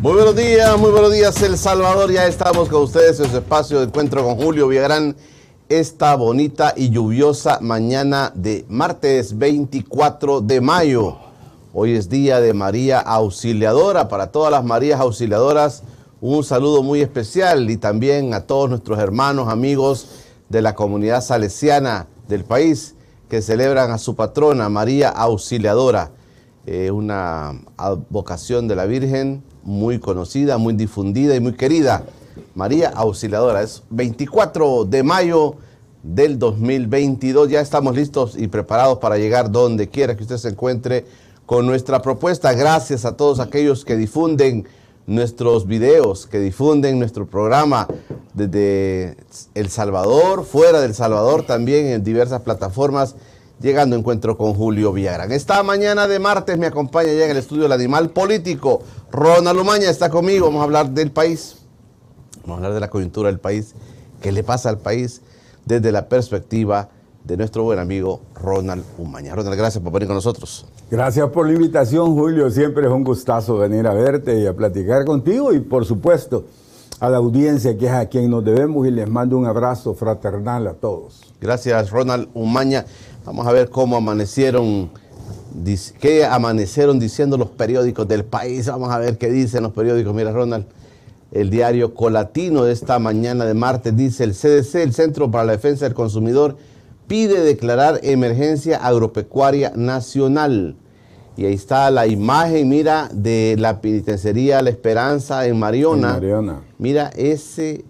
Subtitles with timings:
[0.00, 2.10] Muy buenos días, muy buenos días El Salvador.
[2.10, 5.14] Ya estamos con ustedes en su espacio de encuentro con Julio Villagrán.
[5.68, 11.18] Esta bonita y lluviosa mañana de martes 24 de mayo.
[11.74, 14.08] Hoy es día de María Auxiliadora.
[14.08, 15.82] Para todas las Marías Auxiliadoras,
[16.22, 20.06] un saludo muy especial y también a todos nuestros hermanos, amigos
[20.48, 22.94] de la comunidad salesiana del país
[23.28, 26.10] que celebran a su patrona, María Auxiliadora.
[26.64, 27.60] Eh, una
[28.08, 32.04] vocación de la Virgen muy conocida, muy difundida y muy querida.
[32.54, 35.56] María Auxiliadora, es 24 de mayo
[36.02, 37.50] del 2022.
[37.50, 41.06] Ya estamos listos y preparados para llegar donde quiera que usted se encuentre
[41.46, 42.52] con nuestra propuesta.
[42.52, 44.66] Gracias a todos aquellos que difunden
[45.06, 47.88] nuestros videos, que difunden nuestro programa
[48.32, 49.16] desde
[49.54, 53.16] El Salvador, fuera del Salvador, también en diversas plataformas,
[53.60, 55.32] llegando a encuentro con Julio Villagrán.
[55.32, 58.82] Esta mañana de martes me acompaña ya en el estudio el animal político.
[59.10, 61.56] Ronald Umaña está conmigo, vamos a hablar del país,
[62.42, 63.74] vamos a hablar de la coyuntura del país,
[64.20, 65.20] qué le pasa al país
[65.64, 66.88] desde la perspectiva
[67.24, 69.34] de nuestro buen amigo Ronald Umaña.
[69.34, 70.66] Ronald, gracias por venir con nosotros.
[70.90, 72.50] Gracias por la invitación, Julio.
[72.50, 76.46] Siempre es un gustazo venir a verte y a platicar contigo y, por supuesto,
[76.98, 80.66] a la audiencia que es a quien nos debemos y les mando un abrazo fraternal
[80.66, 81.32] a todos.
[81.40, 82.84] Gracias, Ronald Umaña.
[83.24, 84.90] Vamos a ver cómo amanecieron,
[86.00, 88.66] qué amanecieron diciendo los periódicos del país.
[88.66, 90.14] Vamos a ver qué dicen los periódicos.
[90.14, 90.64] Mira, Ronald,
[91.32, 95.52] el diario Colatino de esta mañana de martes dice el CDC, el Centro para la
[95.52, 96.56] Defensa del Consumidor,
[97.06, 100.76] pide declarar emergencia agropecuaria nacional.
[101.36, 106.14] Y ahí está la imagen, mira, de la penitenciaría La Esperanza en Mariona.
[106.14, 106.60] Mariona.
[106.78, 107.84] Mira ese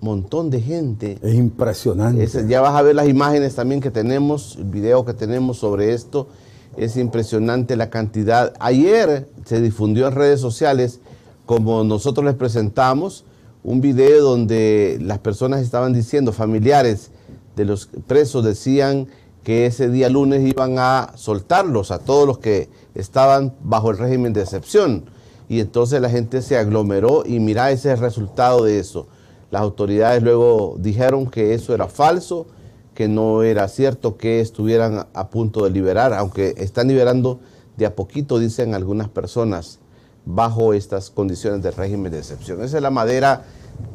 [0.00, 1.18] montón de gente.
[1.22, 2.28] Es impresionante.
[2.48, 6.28] ya vas a ver las imágenes también que tenemos, el video que tenemos sobre esto.
[6.76, 8.52] Es impresionante la cantidad.
[8.60, 11.00] Ayer se difundió en redes sociales,
[11.46, 13.24] como nosotros les presentamos,
[13.62, 17.10] un video donde las personas estaban diciendo, familiares,
[17.56, 19.08] de los presos decían
[19.42, 24.32] que ese día lunes iban a soltarlos a todos los que estaban bajo el régimen
[24.32, 25.04] de excepción.
[25.48, 29.06] Y entonces la gente se aglomeró y mira ese es el resultado de eso.
[29.50, 32.46] Las autoridades luego dijeron que eso era falso,
[32.94, 37.38] que no era cierto que estuvieran a punto de liberar, aunque están liberando
[37.76, 39.78] de a poquito, dicen algunas personas,
[40.24, 42.62] bajo estas condiciones de régimen de excepción.
[42.62, 43.44] Esa es la madera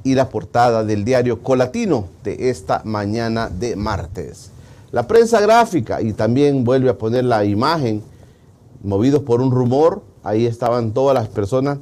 [0.03, 4.51] y la portada del diario Colatino de esta mañana de martes.
[4.91, 8.03] La prensa gráfica, y también vuelve a poner la imagen,
[8.83, 11.79] movidos por un rumor, ahí estaban todas las personas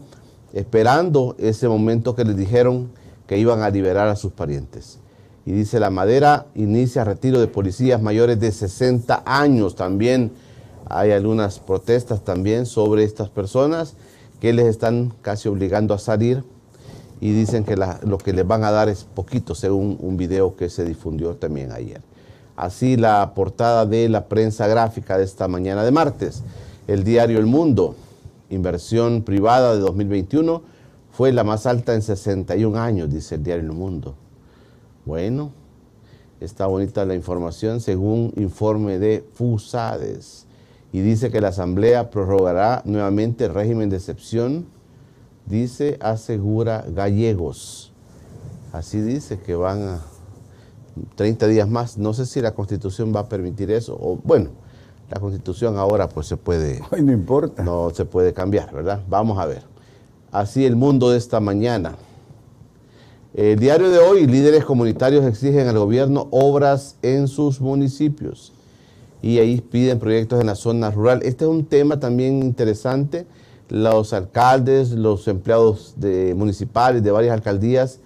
[0.53, 2.91] esperando ese momento que les dijeron
[3.29, 4.97] que iban a liberar a sus parientes.
[5.45, 9.75] Y dice, la madera inicia retiro de policías mayores de 60 años.
[9.75, 10.31] También
[10.87, 13.93] hay algunas protestas también sobre estas personas
[14.41, 16.43] que les están casi obligando a salir
[17.21, 20.67] y dicen que lo que les van a dar es poquito, según un video que
[20.71, 22.01] se difundió también ayer.
[22.55, 26.41] Así la portada de la prensa gráfica de esta mañana de martes.
[26.87, 27.93] El diario El Mundo,
[28.49, 30.78] inversión privada de 2021,
[31.19, 34.15] fue la más alta en 61 años, dice el diario El Mundo.
[35.03, 35.51] Bueno,
[36.39, 40.45] está bonita la información según informe de FUSADES.
[40.93, 44.67] Y dice que la Asamblea prorrogará nuevamente el régimen de excepción
[45.45, 47.91] dice asegura gallegos.
[48.71, 50.01] Así dice que van a
[51.15, 51.97] 30 días más.
[51.97, 53.97] No sé si la constitución va a permitir eso.
[53.99, 54.51] O bueno,
[55.09, 56.81] la constitución ahora pues se puede...
[56.97, 57.61] no importa.
[57.61, 59.03] No se puede cambiar, ¿verdad?
[59.09, 59.78] Vamos a ver.
[60.31, 61.95] Así el mundo de esta mañana.
[63.33, 68.53] El diario de hoy, líderes comunitarios exigen al gobierno obras en sus municipios
[69.23, 71.21] y ahí piden proyectos en la zona rural.
[71.23, 73.25] Este es un tema también interesante
[73.69, 77.99] los alcaldes, los empleados de municipales de varias alcaldías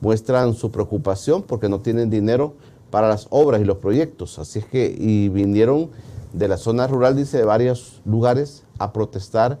[0.00, 2.54] muestran su preocupación porque no tienen dinero
[2.90, 4.38] para las obras y los proyectos.
[4.38, 5.90] Así es que, y vinieron
[6.32, 9.58] de la zona rural, dice, de varios lugares a protestar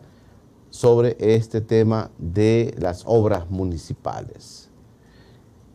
[0.70, 4.68] sobre este tema de las obras municipales.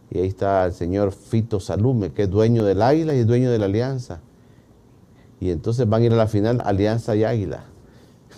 [0.09, 3.51] Y ahí está el señor Fito Salume, que es dueño del Águila y es dueño
[3.51, 4.21] de la Alianza.
[5.39, 7.65] Y entonces van a ir a la final Alianza y Águila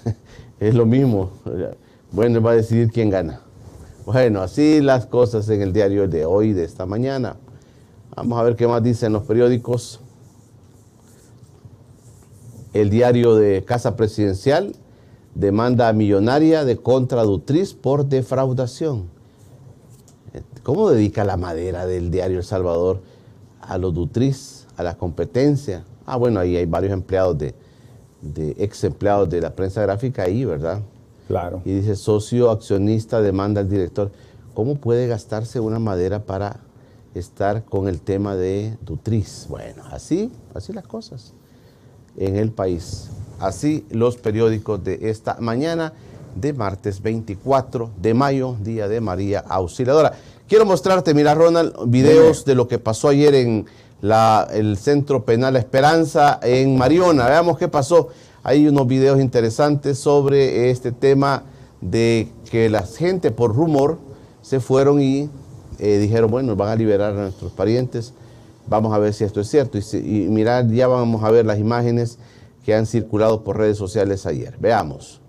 [0.59, 1.31] es lo mismo.
[2.11, 3.41] Bueno, va a decidir quién gana.
[4.05, 7.35] Bueno, así las cosas en el diario de hoy, de esta mañana.
[8.15, 9.99] Vamos a ver qué más dicen los periódicos.
[12.73, 14.75] El diario de Casa Presidencial
[15.37, 19.05] demanda millonaria de contra Dutriz por defraudación.
[20.63, 23.01] ¿Cómo dedica la madera del diario El Salvador
[23.61, 25.85] a los Dutriz, a la competencia?
[26.05, 27.53] Ah, bueno, ahí hay varios empleados de,
[28.21, 30.81] de ex empleados de la prensa gráfica ahí, ¿verdad?
[31.27, 31.61] Claro.
[31.65, 34.11] Y dice, socio accionista demanda al director.
[34.53, 36.61] ¿Cómo puede gastarse una madera para
[37.13, 39.45] estar con el tema de Dutriz?
[39.49, 41.33] Bueno, así, así las cosas
[42.17, 43.11] en el país.
[43.39, 45.93] Así los periódicos de esta mañana
[46.35, 50.13] de martes 24 de mayo, día de María Auxiliadora.
[50.47, 53.65] Quiero mostrarte, mira Ronald, videos de lo que pasó ayer en
[54.01, 57.27] la, el Centro Penal Esperanza en Mariona.
[57.27, 58.09] Veamos qué pasó.
[58.43, 61.43] Hay unos videos interesantes sobre este tema
[61.81, 63.99] de que la gente por rumor
[64.41, 65.29] se fueron y
[65.79, 68.13] eh, dijeron, bueno, van a liberar a nuestros parientes.
[68.67, 69.77] Vamos a ver si esto es cierto.
[69.77, 72.17] Y, y mirar, ya vamos a ver las imágenes
[72.67, 74.57] que han circulado por redes sociales ayer.
[74.59, 75.21] Veamos.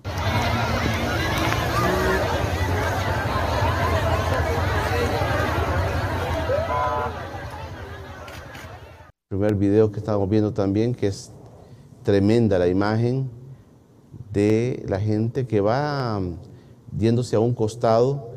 [9.28, 11.30] primer video que estamos viendo también, que es
[12.02, 13.30] tremenda la imagen
[14.32, 16.38] de la gente que va mm,
[16.98, 18.30] yéndose a un costado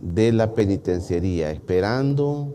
[0.00, 2.54] de la penitenciaría, esperando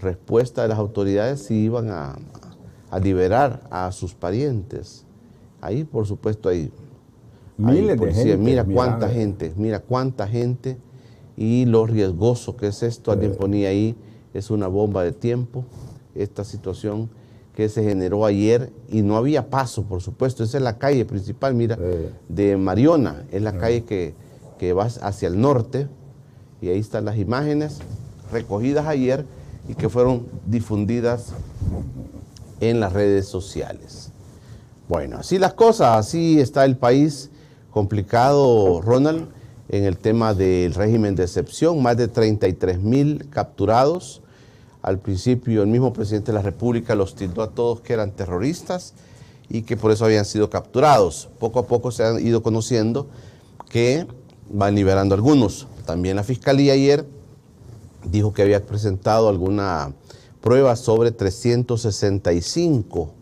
[0.00, 2.16] respuesta de las autoridades si iban a,
[2.98, 5.04] liberar a sus parientes.
[5.60, 6.70] Ahí, por supuesto, hay
[7.56, 8.36] miles de gente.
[8.36, 10.78] Mira cuánta gente, mira cuánta gente
[11.36, 13.12] y lo riesgoso que es esto.
[13.12, 13.96] Alguien ponía ahí,
[14.34, 15.64] es una bomba de tiempo
[16.14, 17.10] esta situación
[17.54, 20.44] que se generó ayer y no había paso, por supuesto.
[20.44, 21.76] Esa es la calle principal, mira,
[22.28, 24.14] de Mariona, es la calle que,
[24.58, 25.88] que va hacia el norte
[26.60, 27.80] y ahí están las imágenes
[28.32, 29.24] recogidas ayer
[29.68, 31.32] y que fueron difundidas
[32.60, 34.12] en las redes sociales.
[34.88, 37.28] Bueno, así las cosas, así está el país
[37.70, 39.28] complicado, Ronald,
[39.68, 44.22] en el tema del régimen de excepción, más de 33 mil capturados,
[44.80, 48.94] al principio el mismo presidente de la República los tildó a todos que eran terroristas
[49.50, 51.28] y que por eso habían sido capturados.
[51.38, 53.08] Poco a poco se han ido conociendo
[53.68, 54.06] que
[54.48, 55.66] van liberando algunos.
[55.84, 57.04] También la Fiscalía ayer
[58.10, 59.92] dijo que había presentado alguna
[60.40, 63.17] prueba sobre 365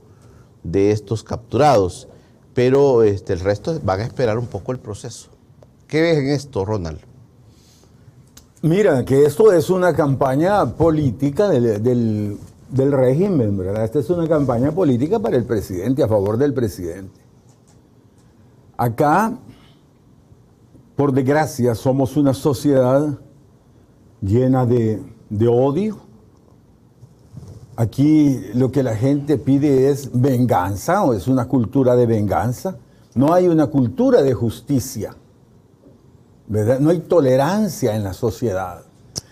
[0.70, 2.08] de estos capturados,
[2.54, 5.30] pero este, el resto van a esperar un poco el proceso.
[5.86, 6.98] ¿Qué ves en esto, Ronald?
[8.62, 12.38] Mira, que esto es una campaña política del,
[12.72, 13.84] régimen, ¿verdad?
[13.84, 17.20] Esta es una campaña política para el presidente, a favor del presidente.
[18.76, 19.38] Acá,
[20.96, 23.18] por desgracia, somos una sociedad
[24.20, 26.05] llena de, de odio.
[27.76, 32.78] Aquí lo que la gente pide es venganza, o es una cultura de venganza.
[33.14, 35.14] No hay una cultura de justicia.
[36.48, 38.82] No hay tolerancia en la sociedad.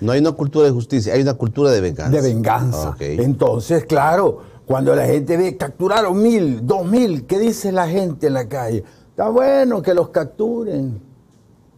[0.01, 2.11] No hay una cultura de justicia, hay una cultura de venganza.
[2.11, 2.97] De venganza.
[2.99, 8.35] Entonces, claro, cuando la gente ve capturaron mil, dos mil, ¿qué dice la gente en
[8.35, 8.85] la calle?
[9.09, 11.01] Está bueno que los capturen,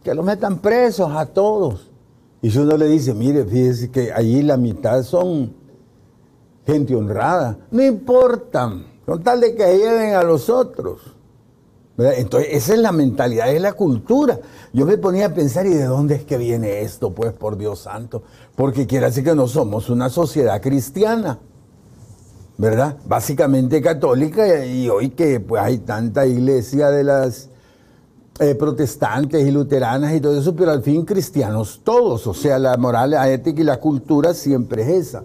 [0.03, 1.91] que los metan presos a todos.
[2.41, 5.53] Y si uno le dice, mire, fíjese que allí la mitad son
[6.67, 8.71] gente honrada, no importa,
[9.05, 10.99] con tal de que lleven a los otros.
[11.97, 14.37] Entonces, esa es la mentalidad, es la cultura.
[14.71, 17.11] Yo me ponía a pensar, ¿y de dónde es que viene esto?
[17.11, 18.21] Pues, por Dios santo.
[18.55, 21.39] Porque quiere decir que no somos una sociedad cristiana,
[22.57, 22.97] ¿verdad?
[23.07, 27.49] Básicamente católica, y hoy que pues, hay tanta iglesia de las
[28.39, 32.27] eh, protestantes y luteranas y todo eso, pero al fin cristianos todos.
[32.27, 35.23] O sea, la moral, la ética y la cultura siempre es esa.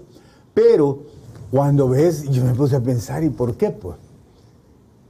[0.54, 1.11] Pero
[1.52, 3.68] cuando ves, yo me puse a pensar, ¿y por qué?
[3.70, 3.98] Pues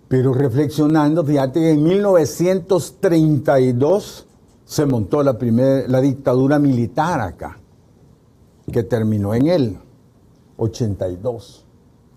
[0.08, 4.26] pero reflexionando, fíjate que en 1932
[4.66, 7.58] se montó la, primera la dictadura militar acá,
[8.70, 9.78] que terminó en el
[10.58, 11.64] 82,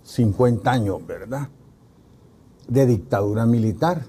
[0.03, 1.47] 50 años, ¿verdad?
[2.67, 4.03] De dictadura militar.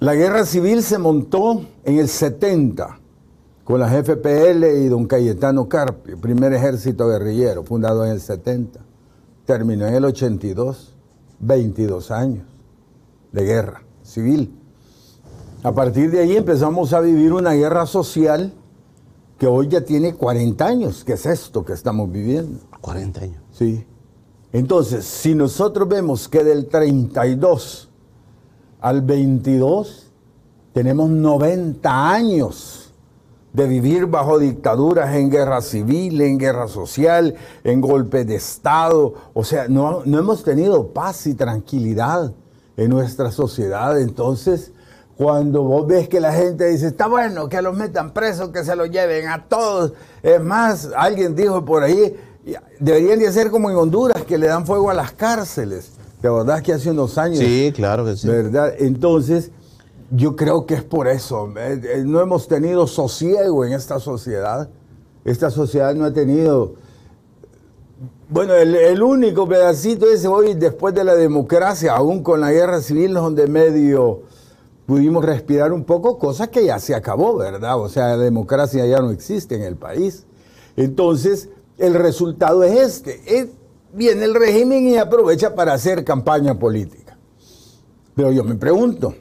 [0.00, 2.98] La guerra civil se montó en el 70
[3.68, 8.80] con la FPL y don Cayetano Carpio, primer ejército guerrillero, fundado en el 70.
[9.44, 10.94] Terminó en el 82.
[11.38, 12.46] 22 años
[13.30, 14.58] de guerra civil.
[15.62, 18.54] A partir de ahí empezamos a vivir una guerra social
[19.36, 22.60] que hoy ya tiene 40 años, que es esto que estamos viviendo.
[22.80, 23.42] 40 años.
[23.52, 23.84] Sí.
[24.50, 27.90] Entonces, si nosotros vemos que del 32
[28.80, 30.06] al 22
[30.72, 32.77] tenemos 90 años
[33.58, 37.34] de vivir bajo dictaduras en guerra civil, en guerra social,
[37.64, 39.14] en golpe de Estado.
[39.34, 42.32] O sea, no, no hemos tenido paz y tranquilidad
[42.76, 44.00] en nuestra sociedad.
[44.00, 44.70] Entonces,
[45.16, 48.76] cuando vos ves que la gente dice, está bueno que los metan presos, que se
[48.76, 49.92] los lleven a todos.
[50.22, 52.16] Es más, alguien dijo por ahí,
[52.78, 55.90] deberían de ser como en Honduras, que le dan fuego a las cárceles.
[56.20, 57.38] ¿Te acordás que hace unos años?
[57.38, 58.28] Sí, claro que sí.
[58.28, 58.72] ¿Verdad?
[58.78, 59.50] Entonces,
[60.10, 61.52] yo creo que es por eso.
[61.56, 64.68] Eh, eh, no hemos tenido sosiego en esta sociedad.
[65.24, 66.74] Esta sociedad no ha tenido...
[68.30, 73.14] Bueno, el, único pedacito ese hoy, después de la democracia, aún con la guerra civil,
[73.14, 74.22] donde medio
[74.84, 77.80] pudimos respirar un poco, cosa que ya se acabó, ¿verdad?
[77.80, 80.26] O sea, la democracia ya no existe en el país.
[80.76, 81.48] Entonces,
[81.78, 83.50] el resultado es este.
[83.94, 87.16] viene el régimen y aprovecha para hacer campaña política.
[88.14, 89.14] Pero yo me pregunto,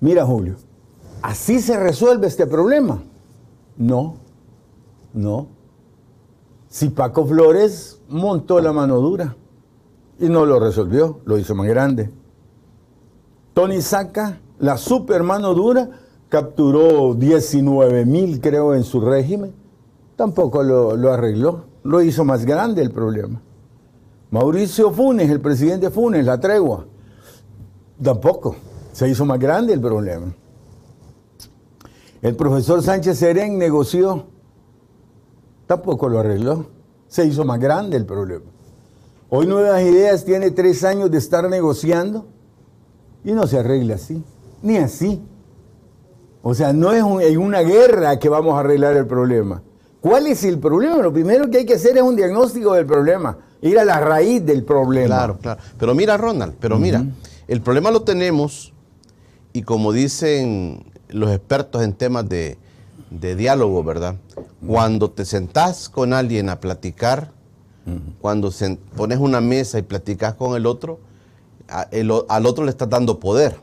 [0.00, 0.56] mira Julio,
[1.22, 3.02] ¿así se resuelve este problema?
[3.76, 4.16] No,
[5.12, 5.48] no.
[6.68, 9.36] Si Paco Flores montó la mano dura
[10.18, 12.10] y no lo resolvió, lo hizo más grande.
[13.54, 15.88] Tony Saca, la super mano dura,
[16.28, 19.54] capturó 19 mil, creo, en su régimen.
[20.16, 23.40] Tampoco lo, lo arregló, lo hizo más grande el problema.
[24.30, 26.84] Mauricio Funes, el presidente Funes, la tregua,
[28.02, 28.56] tampoco.
[28.92, 30.34] Se hizo más grande el problema.
[32.20, 34.26] El profesor Sánchez Serén negoció,
[35.66, 36.66] tampoco lo arregló.
[37.06, 38.44] Se hizo más grande el problema.
[39.30, 42.26] Hoy Nuevas Ideas tiene tres años de estar negociando
[43.24, 44.22] y no se arregla así,
[44.62, 45.22] ni así.
[46.42, 49.62] O sea, no es en una guerra que vamos a arreglar el problema.
[50.00, 50.96] ¿Cuál es el problema?
[50.98, 54.44] Lo primero que hay que hacer es un diagnóstico del problema, ir a la raíz
[54.44, 55.06] del problema.
[55.06, 55.60] Claro, claro.
[55.78, 57.04] Pero mira, Ronald, pero mira,
[57.46, 58.72] el problema lo tenemos
[59.52, 62.58] y como dicen los expertos en temas de,
[63.10, 64.16] diálogo, ¿verdad?
[64.66, 67.32] Cuando te sentás con alguien a platicar,
[68.20, 68.52] cuando
[68.96, 71.00] pones una mesa y platicas con el otro,
[71.68, 73.58] al otro le estás dando poder.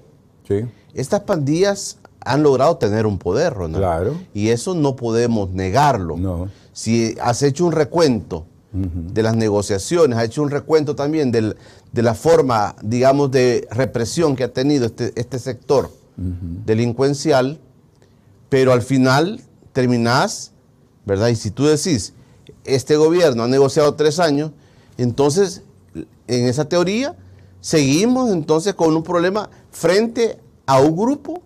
[0.48, 0.66] Sí.
[0.94, 3.84] Estas pandillas han logrado tener un poder, Ronald.
[3.84, 4.16] Claro.
[4.34, 6.18] Y eso no podemos negarlo.
[6.18, 6.50] No.
[6.74, 11.56] Si has hecho un recuento de las negociaciones, has hecho un recuento también del,
[11.94, 17.60] de la forma, digamos, de represión que ha tenido este, este sector delincuencial,
[18.50, 19.42] pero al final
[19.72, 20.52] terminás,
[21.06, 21.30] ¿verdad?
[21.30, 22.14] Y si tú decís,
[22.66, 24.52] este gobierno ha negociado tres años,
[24.98, 25.62] entonces,
[26.28, 27.16] en esa teoría,
[27.62, 31.42] seguimos entonces con un problema frente a un grupo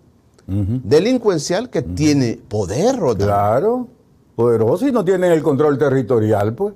[0.47, 2.97] delincuencial que tiene poder.
[3.17, 3.87] Claro,
[4.35, 6.73] poderoso y no tienen el control territorial, pues.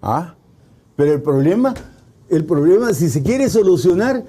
[0.00, 0.34] Ah,
[0.96, 1.74] pero el problema
[2.28, 4.24] el problema, si se quiere solucionar,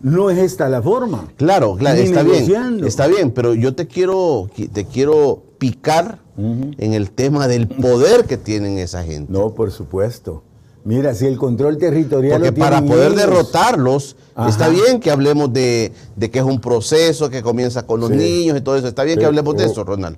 [0.00, 1.28] no es esta la forma.
[1.36, 2.84] Claro, claro, está bien.
[2.84, 8.38] Está bien, pero yo te quiero, te quiero picar en el tema del poder que
[8.38, 9.30] tienen esa gente.
[9.30, 10.42] No, por supuesto.
[10.84, 12.40] Mira, si el control territorial.
[12.40, 14.16] Porque para poder derrotarlos,
[14.48, 18.60] está bien que hablemos de, que es un proceso que comienza con los niños y
[18.62, 18.88] todo eso.
[18.88, 20.16] Está bien que hablemos de eso, Ronald.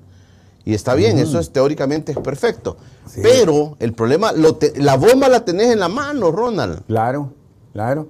[0.65, 2.77] Y está bien, eso es teóricamente es perfecto.
[3.21, 6.85] Pero el problema, la bomba la tenés en la mano, Ronald.
[6.87, 7.33] Claro,
[7.73, 8.09] claro.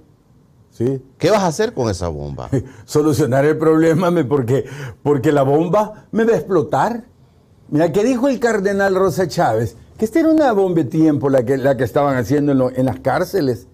[0.71, 1.02] Sí.
[1.18, 2.49] ¿Qué vas a hacer con esa bomba?
[2.85, 4.64] Solucionar el problema porque,
[5.02, 7.04] porque la bomba me va a explotar.
[7.68, 9.76] Mira, ¿qué dijo el cardenal Rosa Chávez?
[9.99, 12.87] Que esta era una bomba de tiempo la que, la que estaban haciendo en, en
[12.87, 13.66] las cárceles.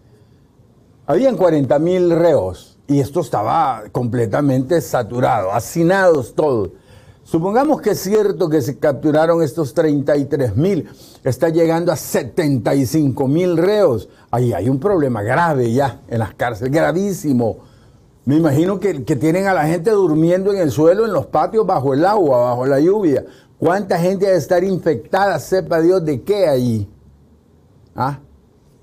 [1.06, 6.70] Habían 40 mil reos y esto estaba completamente saturado, hacinados todos.
[7.30, 10.88] Supongamos que es cierto que se capturaron estos 33 mil,
[11.23, 14.08] está llegando a 75 mil reos.
[14.30, 17.58] Ahí hay un problema grave ya en las cárceles, gravísimo.
[18.25, 21.92] Me imagino que, tienen a la gente durmiendo en el suelo, en los patios, bajo
[21.92, 23.26] el agua, bajo la lluvia.
[23.58, 26.88] ¿Cuánta gente ha de estar infectada, sepa Dios de qué allí?
[27.94, 28.20] ¿Ah?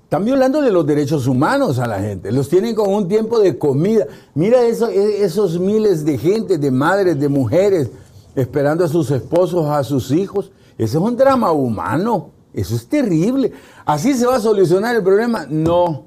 [0.04, 2.30] Están violándole los derechos humanos a la gente.
[2.30, 4.06] Los tienen con un tiempo de comida.
[4.34, 7.90] Mira eso, esos miles de gente, de madres, de mujeres
[8.36, 10.52] esperando a sus esposos, a sus hijos.
[10.78, 12.30] Ese es un drama humano.
[12.52, 13.52] Eso es terrible.
[13.84, 15.46] ¿Así se va a solucionar el problema?
[15.48, 16.04] No.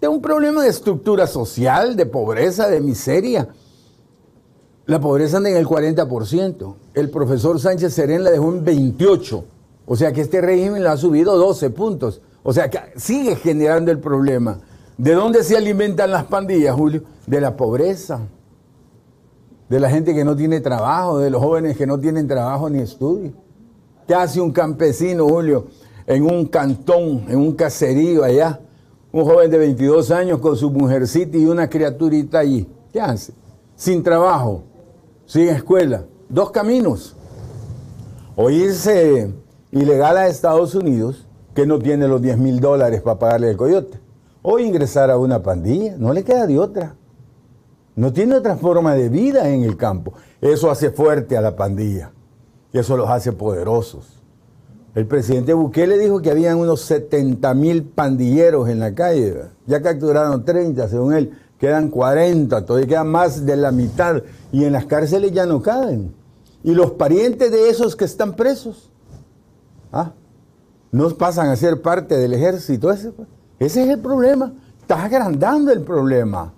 [0.00, 3.48] Es un problema de estructura social, de pobreza, de miseria.
[4.86, 6.74] La pobreza anda en el 40%.
[6.94, 9.44] El profesor Sánchez Serén la dejó en 28%.
[9.88, 12.20] O sea que este régimen la ha subido 12 puntos.
[12.42, 14.58] O sea que sigue generando el problema.
[14.96, 17.02] ¿De dónde se alimentan las pandillas, Julio?
[17.26, 18.20] De la pobreza
[19.68, 22.80] de la gente que no tiene trabajo, de los jóvenes que no tienen trabajo ni
[22.80, 23.32] estudio.
[24.06, 25.66] ¿Qué hace un campesino, Julio,
[26.06, 28.60] en un cantón, en un caserío allá?
[29.10, 32.68] Un joven de 22 años con su mujercita y una criaturita allí.
[32.92, 33.32] ¿Qué hace?
[33.74, 34.62] Sin trabajo,
[35.26, 36.04] sin escuela.
[36.28, 37.16] Dos caminos.
[38.36, 39.32] O irse
[39.72, 43.98] ilegal a Estados Unidos, que no tiene los 10 mil dólares para pagarle el coyote.
[44.42, 45.96] O ingresar a una pandilla.
[45.98, 46.94] No le queda de otra.
[47.96, 50.12] No tiene otra forma de vida en el campo.
[50.42, 52.12] Eso hace fuerte a la pandilla.
[52.72, 54.22] Y eso los hace poderosos.
[54.94, 59.44] El presidente Bukele dijo que habían unos 70 mil pandilleros en la calle.
[59.66, 61.38] Ya capturaron 30, según él.
[61.58, 64.22] quedan 40, todavía quedan más de la mitad
[64.52, 66.14] y en las cárceles ya no caben.
[66.62, 68.90] Y los parientes de esos que están presos,
[69.90, 70.12] ¿ah?
[70.92, 72.90] no pasan a ser parte del ejército.
[72.90, 73.12] Ese,
[73.58, 74.52] ese es el problema.
[74.80, 76.52] Estás agrandando el problema.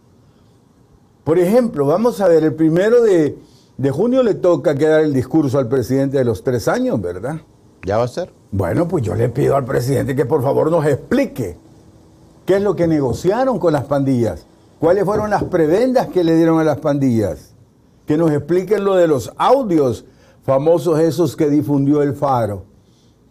[1.29, 3.37] Por ejemplo, vamos a ver, el primero de,
[3.77, 7.43] de junio le toca quedar el discurso al presidente de los tres años, ¿verdad?
[7.85, 8.33] ¿Ya va a ser?
[8.51, 11.59] Bueno, pues yo le pido al presidente que por favor nos explique
[12.47, 14.47] qué es lo que negociaron con las pandillas,
[14.79, 17.53] cuáles fueron las prebendas que le dieron a las pandillas,
[18.07, 20.07] que nos expliquen lo de los audios
[20.45, 22.65] famosos esos que difundió el Faro,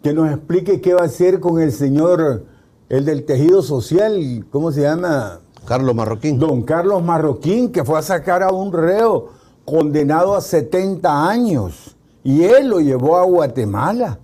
[0.04, 2.44] que nos explique qué va a hacer con el señor,
[2.90, 5.40] el del tejido social, ¿cómo se llama?
[5.68, 6.38] Carlos Marroquín.
[6.38, 9.28] Don Carlos Marroquín, que fue a sacar a un reo
[9.66, 11.94] condenado a 70 años
[12.24, 14.18] y él lo llevó a Guatemala.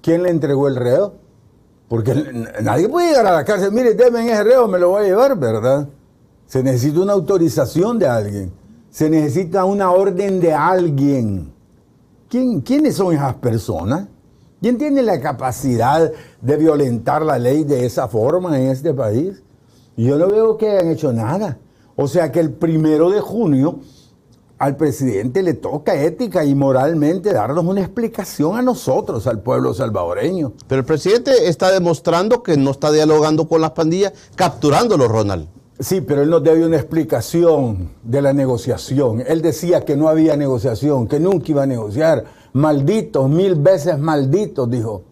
[0.00, 1.14] ¿Quién le entregó el reo?
[1.88, 2.14] Porque
[2.62, 5.36] nadie puede llegar a la cárcel, mire, déme ese reo, me lo voy a llevar,
[5.36, 5.88] ¿verdad?
[6.46, 8.52] Se necesita una autorización de alguien,
[8.90, 11.52] se necesita una orden de alguien.
[12.28, 14.06] ¿Quién, ¿Quiénes son esas personas?
[14.60, 19.42] ¿Quién tiene la capacidad de violentar la ley de esa forma en este país?
[19.96, 21.58] Yo no veo que hayan hecho nada.
[21.96, 23.80] O sea que el primero de junio
[24.58, 30.52] al presidente le toca ética y moralmente darnos una explicación a nosotros, al pueblo salvadoreño.
[30.66, 35.48] Pero el presidente está demostrando que no está dialogando con las pandillas, capturándolo, Ronald.
[35.78, 39.22] Sí, pero él nos debe una explicación de la negociación.
[39.26, 42.24] Él decía que no había negociación, que nunca iba a negociar.
[42.54, 45.02] Malditos, mil veces malditos, dijo.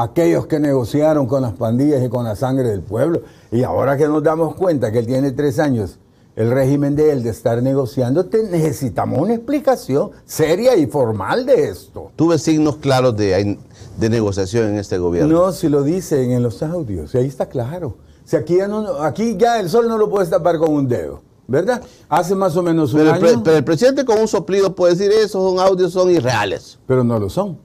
[0.00, 3.22] Aquellos que negociaron con las pandillas y con la sangre del pueblo.
[3.50, 5.98] Y ahora que nos damos cuenta que él tiene tres años
[6.36, 12.12] el régimen de él de estar negociando, necesitamos una explicación seria y formal de esto.
[12.14, 13.58] ¿Tuve signos claros de,
[13.98, 15.46] de negociación en este gobierno?
[15.46, 17.96] No, si lo dicen en los audios, ahí está claro.
[18.24, 21.22] Si aquí, ya no, aquí ya el sol no lo puede tapar con un dedo.
[21.48, 21.82] ¿Verdad?
[22.08, 23.26] Hace más o menos un pero año.
[23.26, 26.78] El pero el presidente con un soplido puede decir esos son audios, son irreales.
[26.86, 27.58] Pero no lo son.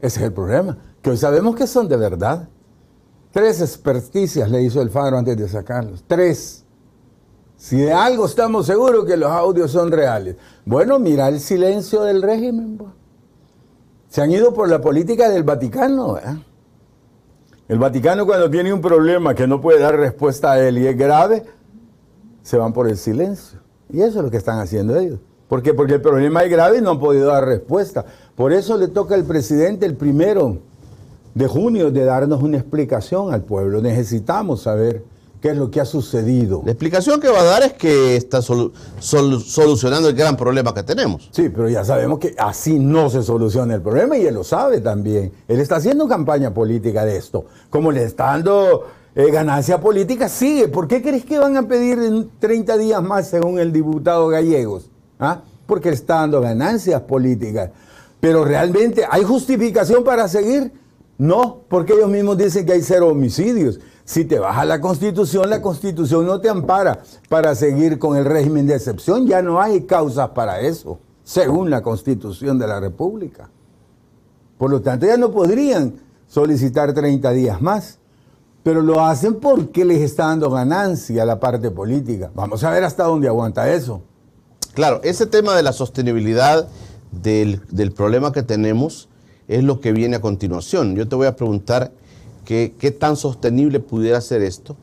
[0.00, 0.78] Ese es el problema.
[1.02, 2.48] Que hoy sabemos que son de verdad.
[3.32, 6.04] Tres experticias le hizo el Faro antes de sacarlos.
[6.06, 6.64] Tres.
[7.56, 10.36] Si de algo estamos seguros que los audios son reales.
[10.64, 12.78] Bueno, mira el silencio del régimen.
[14.08, 16.18] Se han ido por la política del Vaticano.
[17.66, 20.96] El Vaticano cuando tiene un problema que no puede dar respuesta a él y es
[20.96, 21.44] grave,
[22.42, 23.60] se van por el silencio.
[23.90, 25.18] Y eso es lo que están haciendo ellos.
[25.48, 25.74] ¿Por qué?
[25.74, 28.04] Porque el problema es grave y no han podido dar respuesta.
[28.38, 30.58] Por eso le toca al presidente el primero
[31.34, 33.82] de junio de darnos una explicación al pueblo.
[33.82, 35.02] Necesitamos saber
[35.40, 36.62] qué es lo que ha sucedido.
[36.64, 41.28] La explicación que va a dar es que está solucionando el gran problema que tenemos.
[41.32, 44.80] Sí, pero ya sabemos que así no se soluciona el problema y él lo sabe
[44.80, 45.32] también.
[45.48, 47.46] Él está haciendo campaña política de esto.
[47.70, 50.68] Como le está dando eh, ganancia política, sigue.
[50.68, 51.98] ¿Por qué crees que van a pedir
[52.38, 54.90] 30 días más según el diputado Gallegos?
[55.18, 55.42] ¿Ah?
[55.66, 57.70] Porque está dando ganancias políticas.
[58.20, 60.72] Pero realmente, ¿hay justificación para seguir?
[61.18, 63.80] No, porque ellos mismos dicen que hay cero homicidios.
[64.04, 68.24] Si te vas a la constitución, la constitución no te ampara para seguir con el
[68.24, 69.26] régimen de excepción.
[69.26, 73.50] Ya no hay causas para eso, según la constitución de la República.
[74.56, 75.94] Por lo tanto, ya no podrían
[76.26, 77.98] solicitar 30 días más.
[78.62, 82.30] Pero lo hacen porque les está dando ganancia a la parte política.
[82.34, 84.02] Vamos a ver hasta dónde aguanta eso.
[84.74, 86.68] Claro, ese tema de la sostenibilidad
[87.12, 89.08] del, del problema que tenemos
[89.46, 90.94] es lo que viene a continuación.
[90.94, 91.92] Yo te voy a preguntar
[92.48, 94.74] ¿Qué, tan sostenible pudiera ser esto?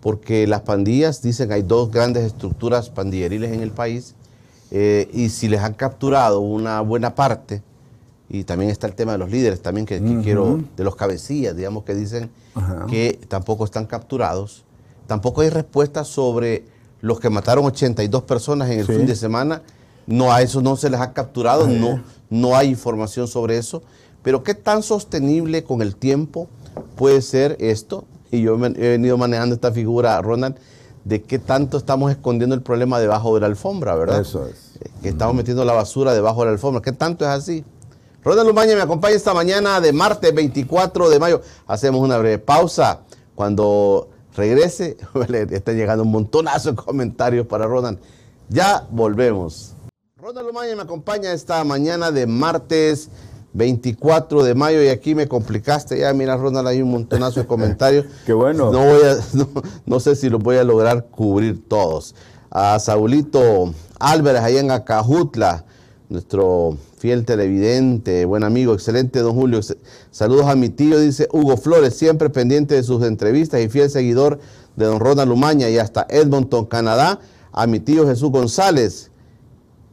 [0.00, 4.14] Porque las pandillas dicen que hay dos grandes estructuras pandilleriles en el país
[4.70, 7.62] eh, y si les han capturado una buena parte,
[8.28, 11.82] y también está el tema de los líderes también que, quiero, de los cabecillas, digamos
[11.82, 12.30] que dicen
[12.88, 14.62] que tampoco están capturados,
[15.08, 16.62] tampoco hay respuesta sobre
[17.00, 19.62] los que mataron 82 personas en el fin de semana,
[20.06, 23.82] no a eso no se les ha capturado, no, no hay información sobre eso,
[24.22, 26.48] pero qué tan sostenible con el tiempo
[26.96, 30.56] puede ser esto, y yo he venido manejando esta figura, Ronald,
[31.04, 34.20] de qué tanto estamos escondiendo el problema debajo de la alfombra, ¿verdad?
[34.20, 34.76] Eso es.
[34.80, 36.82] Eh, que estamos metiendo la basura debajo de la alfombra.
[36.82, 37.64] ¿Qué tanto es así?
[38.22, 41.40] Ronald Lumaña me acompaña esta mañana de martes 24 de mayo.
[41.66, 43.00] Hacemos una breve pausa.
[43.34, 44.98] Cuando regrese,
[45.50, 47.98] están llegando un montonazo de comentarios para Ronald.
[48.50, 49.72] Ya volvemos.
[50.22, 53.08] Ronald Lumaña me acompaña esta mañana de martes
[53.54, 58.04] 24 de mayo y aquí me complicaste ya, mira Ronald, hay un montonazo de comentarios.
[58.26, 58.70] Qué bueno.
[58.70, 59.16] No, voy a,
[59.86, 62.14] no, sé si los voy a lograr cubrir todos.
[62.50, 65.64] A Saulito Álvarez, allá en Acajutla,
[66.10, 69.60] nuestro fiel televidente, buen amigo, excelente don Julio.
[70.10, 74.38] Saludos a mi tío, dice Hugo Flores, siempre pendiente de sus entrevistas y fiel seguidor
[74.76, 77.20] de don Ronald Lumaña y hasta Edmonton, Canadá,
[77.52, 79.09] a mi tío Jesús González,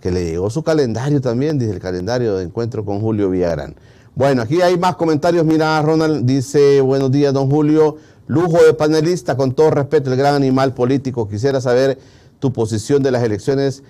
[0.01, 3.75] que le llegó su calendario también, dice el calendario de encuentro con Julio Villagrán.
[4.15, 5.45] Bueno, aquí hay más comentarios.
[5.45, 7.97] Mira, Ronald dice, buenos días, don Julio.
[8.25, 11.27] Lujo de panelista, con todo respeto, el gran animal político.
[11.29, 11.97] Quisiera saber
[12.39, 13.83] tu posición de las elecciones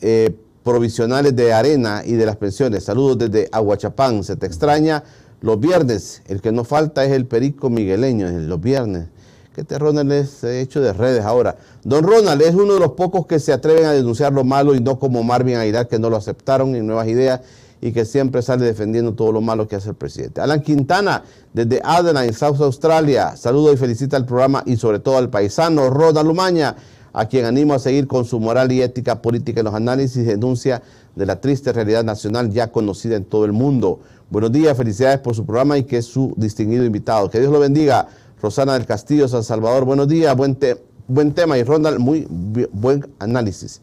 [0.00, 2.84] eh, provisionales de arena y de las pensiones.
[2.84, 4.22] Saludos desde Aguachapán.
[4.22, 5.02] Se te extraña
[5.40, 6.22] los viernes.
[6.28, 9.08] El que no falta es el perico migueleño, los viernes.
[9.54, 11.56] Que te Ronald es hecho de redes ahora.
[11.84, 14.80] Don Ronald es uno de los pocos que se atreven a denunciar lo malo y
[14.80, 17.40] no como Marvin Aguilar que no lo aceptaron en Nuevas Ideas
[17.82, 20.40] y que siempre sale defendiendo todo lo malo que hace el presidente.
[20.40, 25.28] Alan Quintana, desde Adelaide, South Australia, saludo y felicita al programa y sobre todo al
[25.28, 26.76] paisano Ronald Lumaña
[27.12, 30.24] a quien animo a seguir con su moral y ética política en los análisis y
[30.24, 30.82] denuncia
[31.14, 34.00] de la triste realidad nacional ya conocida en todo el mundo.
[34.30, 37.28] Buenos días, felicidades por su programa y que es su distinguido invitado.
[37.28, 38.08] Que Dios lo bendiga.
[38.42, 40.58] Rosana del Castillo, San Salvador, buenos días, buen,
[41.06, 42.26] buen tema y Ronald, muy
[42.72, 43.80] buen análisis.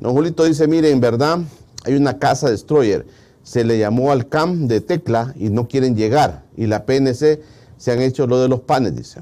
[0.00, 1.40] Don Julito dice, mire, en verdad
[1.84, 3.06] hay una casa destroyer,
[3.42, 7.42] se le llamó al CAM de Tecla y no quieren llegar y la PNC
[7.76, 9.20] se han hecho lo de los panes, dice.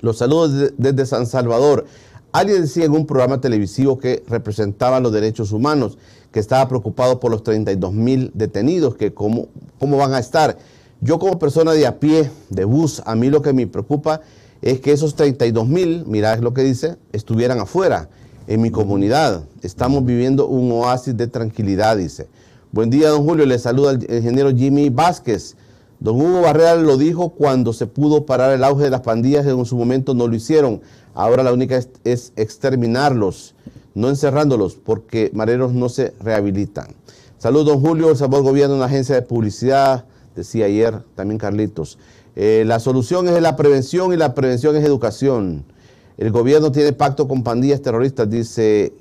[0.00, 1.84] Los saludos desde San Salvador.
[2.32, 5.98] Alguien decía en un programa televisivo que representaba los derechos humanos,
[6.32, 10.56] que estaba preocupado por los 32 mil detenidos, que cómo, cómo van a estar.
[11.04, 14.20] Yo como persona de a pie, de bus, a mí lo que me preocupa
[14.62, 18.08] es que esos 32 mil, mirad lo que dice, estuvieran afuera,
[18.46, 19.42] en mi comunidad.
[19.62, 22.28] Estamos viviendo un oasis de tranquilidad, dice.
[22.70, 23.46] Buen día, don Julio.
[23.46, 25.56] Le saluda el ingeniero Jimmy Vázquez.
[25.98, 29.64] Don Hugo Barrera lo dijo cuando se pudo parar el auge de las pandillas, en
[29.64, 30.82] su momento no lo hicieron.
[31.14, 33.56] Ahora la única es, exterminarlos,
[33.96, 36.94] no encerrándolos, porque mareros no se rehabilitan.
[37.38, 38.10] Saludos, don Julio.
[38.10, 40.04] El Sabor Gobierno, una agencia de publicidad,
[40.34, 41.98] decía ayer también Carlitos.
[42.34, 45.64] Eh, la solución es la prevención y la prevención es educación.
[46.16, 48.92] El gobierno tiene pacto con pandillas terroristas, dice,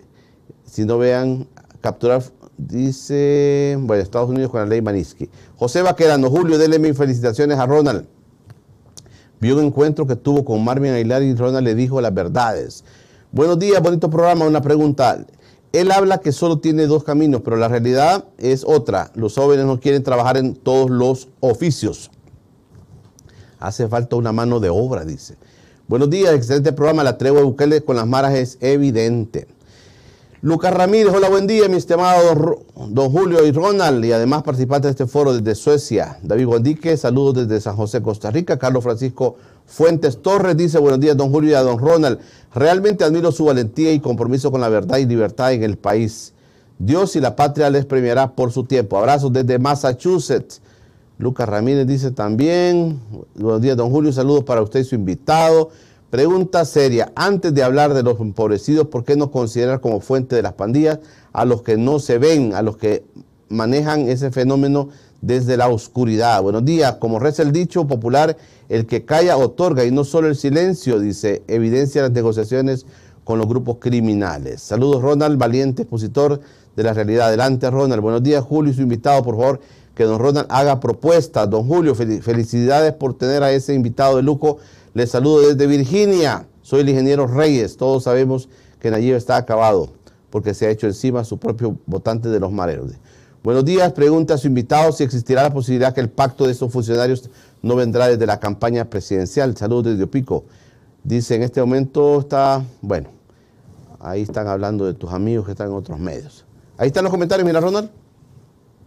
[0.65, 1.47] si no vean,
[1.81, 2.23] capturar,
[2.57, 5.29] dice, bueno, Estados Unidos con la ley Maniski.
[5.57, 8.05] José Vaquerano, Julio, déle mis felicitaciones a Ronald
[9.41, 12.85] vio un encuentro que tuvo con Marvin Aguilar y Ronald le dijo las verdades.
[13.31, 14.45] Buenos días, bonito programa.
[14.45, 15.25] Una pregunta.
[15.73, 19.11] Él habla que solo tiene dos caminos, pero la realidad es otra.
[19.15, 22.11] Los jóvenes no quieren trabajar en todos los oficios.
[23.57, 25.37] Hace falta una mano de obra, dice.
[25.87, 27.03] Buenos días, excelente programa.
[27.03, 29.47] La tregua de Bukele con las maras es evidente.
[30.43, 35.03] Lucas Ramírez, hola, buen día, mi estimado don Julio y Ronald, y además participantes de
[35.03, 36.17] este foro desde Suecia.
[36.23, 38.57] David Guandique, saludos desde San José, Costa Rica.
[38.57, 39.35] Carlos Francisco
[39.67, 42.17] Fuentes Torres dice, buenos días, don Julio y a don Ronald.
[42.55, 46.33] Realmente admiro su valentía y compromiso con la verdad y libertad en el país.
[46.79, 48.97] Dios y la patria les premiará por su tiempo.
[48.97, 50.59] Abrazos desde Massachusetts.
[51.19, 52.99] Lucas Ramírez dice también,
[53.35, 55.69] buenos días, don Julio, saludos para usted y su invitado.
[56.11, 60.41] Pregunta seria, antes de hablar de los empobrecidos, ¿por qué no considerar como fuente de
[60.41, 60.99] las pandillas
[61.31, 63.05] a los que no se ven, a los que
[63.47, 64.89] manejan ese fenómeno
[65.21, 66.41] desde la oscuridad?
[66.41, 68.35] Buenos días, como reza el dicho popular,
[68.67, 72.85] el que calla otorga y no solo el silencio, dice, evidencia las negociaciones
[73.23, 74.61] con los grupos criminales.
[74.61, 76.41] Saludos Ronald, valiente expositor
[76.75, 77.27] de la realidad.
[77.27, 78.01] Adelante Ronald.
[78.01, 79.61] Buenos días Julio y su invitado, por favor,
[79.95, 81.49] que don Ronald haga propuestas.
[81.49, 84.57] Don Julio, felicidades por tener a ese invitado de lujo
[84.93, 86.47] les saludo desde Virginia.
[86.61, 87.77] Soy el ingeniero Reyes.
[87.77, 88.49] Todos sabemos
[88.79, 89.89] que Nayib está acabado
[90.29, 92.91] porque se ha hecho encima su propio votante de los mareros.
[93.43, 93.91] Buenos días.
[93.93, 97.29] Pregunta a su invitado si existirá la posibilidad que el pacto de estos funcionarios
[97.61, 99.55] no vendrá desde la campaña presidencial.
[99.57, 100.45] Saludos desde Opico.
[101.03, 103.09] Dice, en este momento está, bueno,
[103.99, 106.45] ahí están hablando de tus amigos que están en otros medios.
[106.77, 107.89] Ahí están los comentarios, mira Ronald.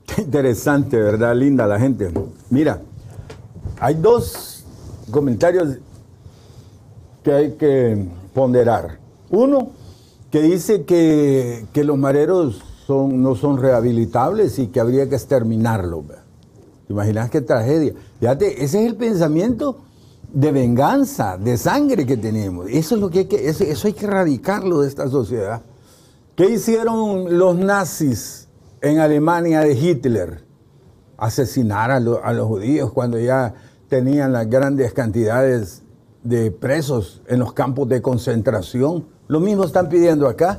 [0.06, 1.34] Qué interesante, ¿verdad?
[1.34, 2.12] Linda la gente.
[2.50, 2.80] Mira,
[3.80, 4.64] hay dos
[5.10, 5.78] comentarios
[7.24, 8.98] que hay que ponderar.
[9.30, 9.70] Uno,
[10.30, 16.04] que dice que, los mareros son, no son rehabilitables y que habría que exterminarlos.
[16.86, 17.94] ¿Te imaginas qué tragedia?
[18.20, 19.78] Fíjate, ese es el pensamiento
[20.32, 22.66] de venganza, de sangre que tenemos.
[22.68, 25.62] Eso es lo que hay que, eso, hay que erradicarlo de esta sociedad.
[26.36, 28.48] ¿Qué hicieron los nazis
[28.82, 30.44] en Alemania de Hitler?
[31.16, 33.54] Asesinar a, a los judíos cuando ya
[33.88, 35.83] tenían las grandes cantidades
[36.24, 39.04] de presos en los campos de concentración.
[39.28, 40.58] Lo mismo están pidiendo acá.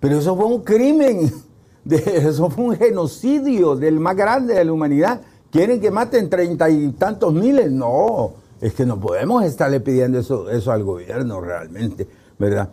[0.00, 1.32] Pero eso fue un crimen,
[1.90, 5.22] eso fue un genocidio del más grande de la humanidad.
[5.50, 7.72] ¿Quieren que maten treinta y tantos miles?
[7.72, 12.06] No, es que no podemos estarle pidiendo eso, eso al gobierno realmente,
[12.38, 12.68] ¿verdad?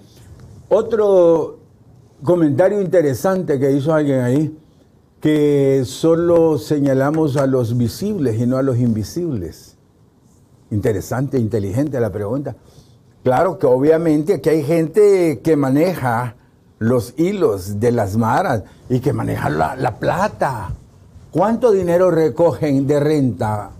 [0.68, 1.60] Otro
[2.24, 4.58] comentario interesante que hizo alguien ahí,
[5.22, 9.75] que solo señalamos a los visibles y no a los invisibles.
[10.76, 12.56] Interesante, inteligente la pregunta.
[13.24, 16.36] Claro que obviamente aquí hay gente que maneja
[16.80, 20.72] los hilos de las maras y que maneja la, la plata.
[21.32, 23.72] ¿Cuánto dinero recogen de renta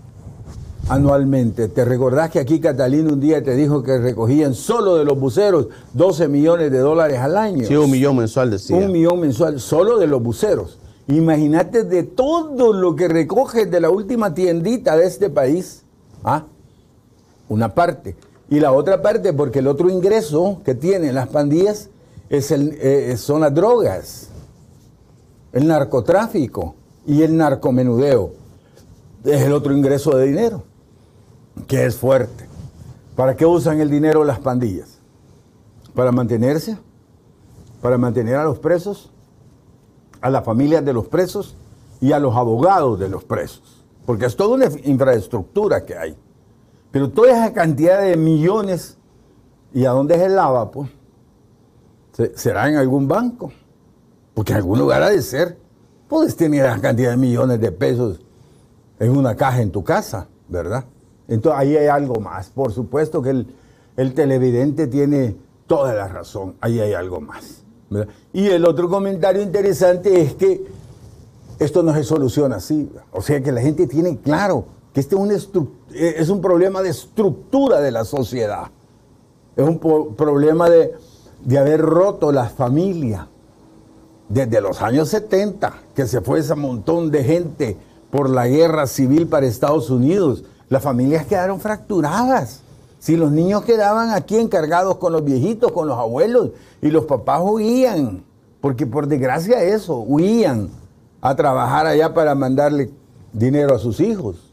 [0.88, 1.68] anualmente.
[1.68, 5.66] ¿Te recordás que aquí Catalina un día te dijo que recogían solo de los buceros
[5.94, 7.66] 12 millones de dólares al año?
[7.66, 8.76] Sí, un millón mensual decía.
[8.76, 10.78] Un millón mensual, solo de los buceros.
[11.08, 15.82] Imagínate de todo lo que recoge de la última tiendita de este país.
[16.24, 16.44] ¿ah?
[17.48, 18.16] Una parte.
[18.48, 21.90] Y la otra parte, porque el otro ingreso que tienen las pandillas
[22.28, 24.28] es el, eh, son las drogas,
[25.52, 26.74] el narcotráfico
[27.06, 28.32] y el narcomenudeo.
[29.24, 30.62] Es el otro ingreso de dinero
[31.66, 32.46] que es fuerte.
[33.14, 34.98] ¿Para qué usan el dinero las pandillas?
[35.94, 36.78] ¿Para mantenerse?
[37.80, 39.10] ¿Para mantener a los presos?
[40.20, 41.56] ¿A las familias de los presos?
[42.00, 43.84] Y a los abogados de los presos.
[44.04, 46.16] Porque es toda una infraestructura que hay.
[46.96, 48.96] Pero toda esa cantidad de millones,
[49.74, 50.70] ¿y a dónde se lava?
[50.70, 50.88] Pues?
[52.36, 53.52] ¿Será en algún banco?
[54.32, 55.58] Porque en algún lugar ha de ser.
[56.08, 58.24] Puedes tener esa cantidad de millones de pesos
[58.98, 60.86] en una caja en tu casa, ¿verdad?
[61.28, 62.48] Entonces ahí hay algo más.
[62.48, 63.44] Por supuesto que
[63.98, 67.62] el, televidente tiene toda la razón, ahí hay algo más.
[68.32, 70.64] Y el otro comentario interesante es que
[71.58, 72.90] esto no se soluciona así.
[73.12, 75.30] O sea que la gente tiene claro que este es un,
[75.92, 78.70] es un problema de estructura de la sociedad.
[79.56, 80.92] Es un problema de,
[81.44, 83.28] de haber roto la familia.
[84.28, 87.76] Desde los años 70, que se fue ese montón de gente
[88.10, 92.60] por la guerra civil para Estados Unidos las familias quedaron fracturadas.
[92.98, 96.50] Si los niños quedaban aquí encargados con los viejitos, con los abuelos,
[96.82, 98.24] y los papás huían,
[98.60, 100.70] porque por desgracia eso, huían
[101.20, 102.90] a trabajar allá para mandarle
[103.32, 104.45] dinero a sus hijos.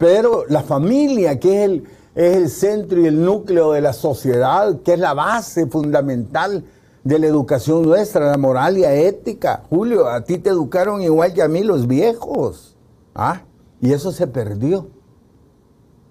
[0.00, 1.84] Pero la familia, que es el,
[2.14, 6.64] es el centro y el núcleo de la sociedad, que es la base fundamental
[7.04, 9.62] de la educación nuestra, la moral y la ética.
[9.68, 12.78] Julio, a ti te educaron igual que a mí los viejos.
[13.14, 13.42] ¿Ah?
[13.82, 14.86] Y eso se perdió.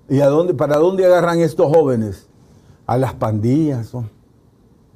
[0.08, 2.28] ¿Y a dónde, para dónde agarran estos jóvenes?
[2.86, 3.92] A las pandillas.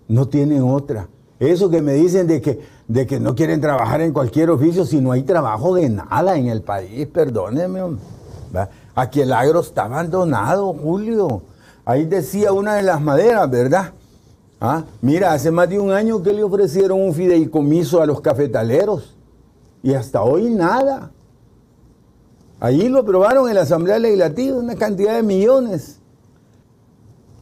[0.07, 1.09] No tienen otra.
[1.39, 5.01] Eso que me dicen de que, de que no quieren trabajar en cualquier oficio si
[5.01, 7.81] no hay trabajo de nada en el país, perdóneme.
[8.95, 11.41] Aquí el agro está abandonado, Julio.
[11.85, 13.93] Ahí decía una de las maderas, ¿verdad?
[14.61, 19.15] Ah, mira, hace más de un año que le ofrecieron un fideicomiso a los cafetaleros
[19.81, 21.11] y hasta hoy nada.
[22.59, 25.99] Allí lo aprobaron en la Asamblea Legislativa, una cantidad de millones.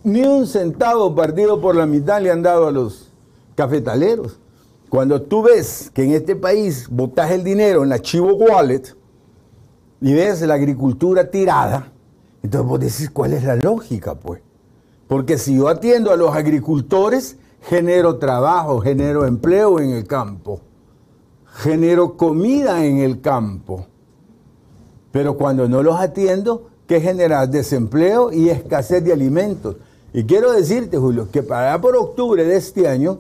[0.04, 3.12] Ni un centavo partido por la mitad le han dado a los
[3.54, 4.40] cafetaleros.
[4.90, 8.96] Cuando tú ves que en este país botas el dinero en la Chivo Wallet
[10.02, 11.92] y ves la agricultura tirada,
[12.44, 14.42] entonces vos decís cuál es la lógica, pues.
[15.08, 20.62] Porque si yo atiendo a los agricultores, genero trabajo, genero empleo en el campo,
[21.46, 23.86] genero comida en el campo.
[25.12, 27.46] Pero cuando no los atiendo, ¿qué genera?
[27.46, 29.76] Desempleo y escasez de alimentos.
[30.14, 33.20] Y quiero decirte, Julio, que para por octubre de este año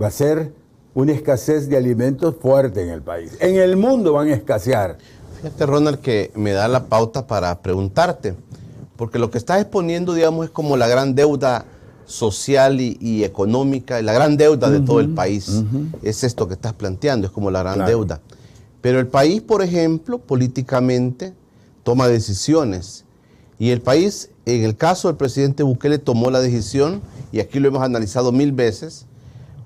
[0.00, 0.52] va a ser
[0.94, 3.36] una escasez de alimentos fuerte en el país.
[3.40, 4.98] En el mundo van a escasear.
[5.44, 8.34] Fíjate, Ronald, que me da la pauta para preguntarte,
[8.96, 11.66] porque lo que estás exponiendo, digamos, es como la gran deuda
[12.06, 15.62] social y, económica, la gran deuda de todo el país.
[16.02, 18.22] Es esto que estás planteando, es como la gran deuda.
[18.80, 21.34] Pero el país, por ejemplo, políticamente
[21.82, 23.04] toma decisiones.
[23.58, 27.02] Y el país, en el caso del presidente Bukele, tomó la decisión,
[27.32, 29.04] y aquí lo hemos analizado mil veces,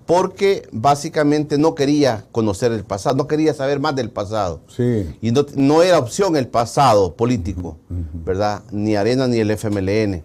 [0.08, 4.62] porque básicamente no quería conocer el pasado, no quería saber más del pasado.
[4.74, 5.14] Sí.
[5.20, 8.62] Y no, era opción el pasado político, ¿verdad?
[8.72, 10.22] Ni Arena ni el FMLN.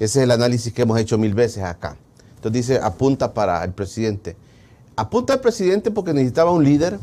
[0.00, 1.96] Ese es el análisis que hemos hecho mil veces acá.
[2.34, 4.34] Entonces dice, apunta para el presidente.
[4.96, 6.98] Apunta al presidente porque necesitaba un líder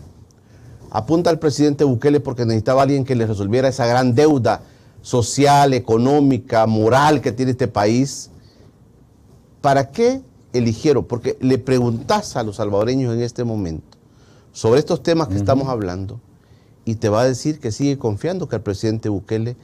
[0.90, 4.63] apunta al presidente Bukele porque necesitaba alguien que le resolviera esa gran deuda
[5.02, 8.32] social, económica, moral que tiene este país.
[9.62, 10.22] ¿Para qué
[10.58, 11.06] eligieron?
[11.06, 13.98] Porque le preguntas a los salvadoreños en este momento
[14.52, 16.20] sobre estos temas que estamos hablando
[16.84, 19.56] y te va a decir que sigue confiando que el presidente Bukele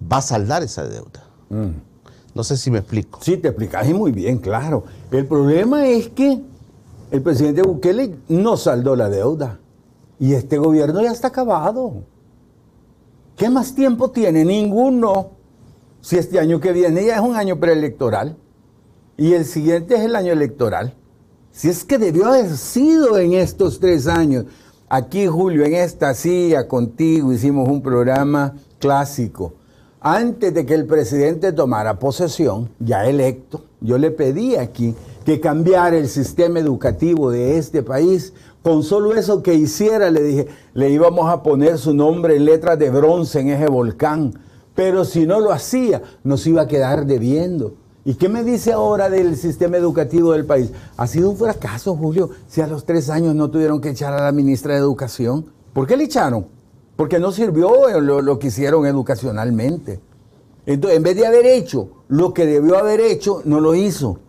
[0.00, 1.24] va a saldar esa deuda.
[1.48, 1.70] Mm.
[2.34, 3.18] No sé si me explico.
[3.22, 4.84] Sí, te explicas muy bien, claro.
[5.10, 6.40] El problema es que
[7.10, 9.58] el presidente Bukele no saldó la deuda.
[10.20, 12.02] Y este gobierno ya está acabado.
[13.36, 14.44] ¿Qué más tiempo tiene?
[14.44, 15.30] Ninguno.
[16.00, 18.36] Si este año que viene ya es un año preelectoral
[19.18, 20.94] y el siguiente es el año electoral.
[21.50, 24.46] Si es que debió haber sido en estos tres años.
[24.88, 29.54] Aquí, Julio, en esta silla contigo hicimos un programa clásico.
[30.00, 35.98] Antes de que el presidente tomara posesión, ya electo, yo le pedí aquí que cambiara
[35.98, 38.32] el sistema educativo de este país.
[38.62, 42.78] Con solo eso que hiciera, le dije, le íbamos a poner su nombre en letras
[42.78, 44.38] de bronce en ese volcán.
[44.76, 47.74] Pero si no lo hacía, nos iba a quedar debiendo.
[48.08, 50.70] ¿Y qué me dice ahora del sistema educativo del país?
[50.96, 54.24] Ha sido un fracaso, Julio, si a los tres años no tuvieron que echar a
[54.24, 55.44] la ministra de Educación.
[55.74, 56.46] ¿Por qué le echaron?
[56.96, 60.00] Porque no sirvió lo, lo que hicieron educacionalmente.
[60.64, 64.20] Entonces, en vez de haber hecho lo que debió haber hecho, no lo hizo.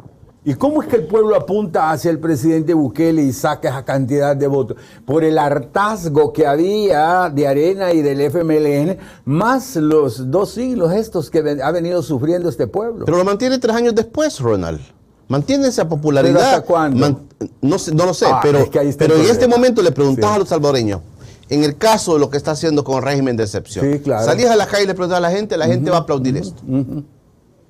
[0.50, 4.36] ¿Y cómo es que el pueblo apunta hacia el presidente Bukele y saca esa cantidad
[4.36, 4.78] de votos?
[5.06, 11.30] Por el hartazgo que había de Arena y del FMLN, más los dos siglos estos
[11.30, 13.06] que ha venido sufriendo este pueblo.
[13.06, 14.80] Pero lo mantiene tres años después, Ronald.
[15.28, 16.42] Mantiene esa popularidad.
[16.42, 17.22] hasta cuándo?
[17.62, 21.02] no, no, lo sé, ah, pero, pero en este momento le preguntas a los salvadoreños,
[21.48, 24.26] en el caso de lo que está haciendo con el régimen de excepción, sí, claro.
[24.26, 26.38] salías a la calle y le preguntas a la gente, la gente va a aplaudir
[26.38, 26.64] esto.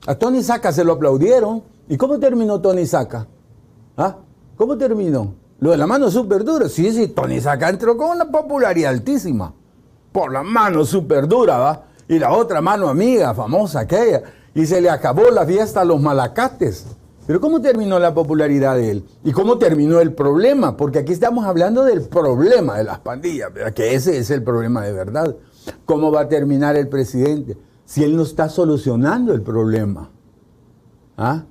[0.08, 1.62] A Tony Saca se lo aplaudieron.
[1.90, 3.28] ¿Y cómo terminó Tony Saca?
[3.98, 4.18] ¿Ah?
[4.56, 5.34] ¿Cómo terminó?
[5.60, 6.70] Lo de la mano súper dura.
[6.70, 9.54] Sí, sí, Tony Saca entró con una popularidad altísima.
[10.12, 11.86] Por la mano súper dura, ¿va?
[12.08, 14.22] Y la otra mano amiga, famosa aquella.
[14.54, 16.86] Y se le acabó la fiesta a los malacates.
[17.26, 19.06] Pero ¿cómo terminó la popularidad de él?
[19.24, 20.78] ¿Y cómo terminó el problema?
[20.78, 24.94] Porque aquí estamos hablando del problema de las pandillas, que ese es el problema de
[24.94, 25.36] verdad.
[25.86, 30.10] ¿Cómo va a terminar el presidente si él no está solucionando el problema?
[31.18, 31.44] ¿Ah?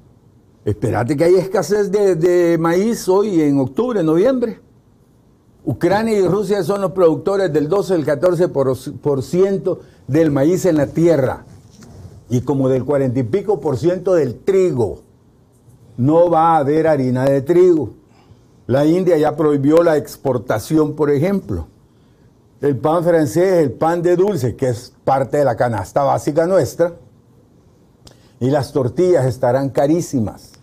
[0.69, 4.61] Espérate que hay escasez de, maíz hoy en octubre, noviembre.
[5.65, 11.47] Ucrania y Rusia son los productores del 12, el 14% del maíz en la tierra
[12.29, 15.01] y como del 40 y pico por ciento del trigo.
[15.97, 17.95] No va a haber harina de trigo.
[18.67, 21.67] La India ya prohibió la exportación, por ejemplo.
[22.61, 26.93] El pan francés, el pan de dulce, que es parte de la canasta básica nuestra,
[28.39, 30.58] y las tortillas estarán carísimas.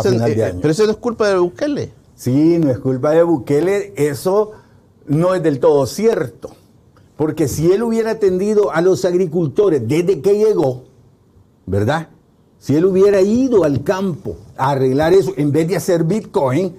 [0.00, 1.92] Pero, eh, eso, no es culpa de Bukele.
[2.14, 3.92] Sí, no es culpa de Bukele.
[3.96, 4.52] Eso
[5.06, 6.50] no es del todo cierto.
[7.16, 10.84] Porque si él hubiera atendido a los agricultores desde que llegó,
[11.66, 12.08] ¿verdad?
[12.58, 16.76] Si él hubiera ido al campo a arreglar eso, en vez de hacer Bitcoin,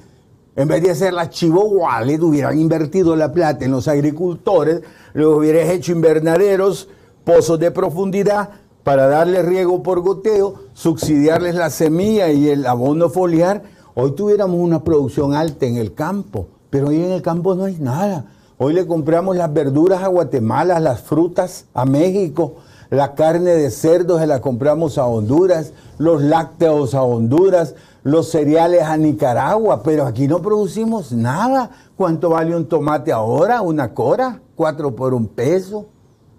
[0.55, 4.81] en vez de hacer la Chivo Wallet, hubieran invertido la plata en los agricultores,
[5.13, 6.87] los hubieras hecho invernaderos,
[7.23, 8.49] pozos de profundidad,
[8.83, 13.63] para darle riego por goteo, subsidiarles la semilla y el abono foliar,
[13.95, 17.77] hoy tuviéramos una producción alta en el campo, pero hoy en el campo no hay
[17.79, 18.25] nada.
[18.57, 22.55] Hoy le compramos las verduras a Guatemala, las frutas a México,
[22.89, 28.83] la carne de cerdo se la compramos a Honduras, los lácteos a Honduras, los cereales
[28.83, 31.71] a Nicaragua, pero aquí no producimos nada.
[31.95, 33.61] ¿Cuánto vale un tomate ahora?
[33.61, 34.41] ¿Una cora?
[34.55, 35.87] ¿Cuatro por un peso?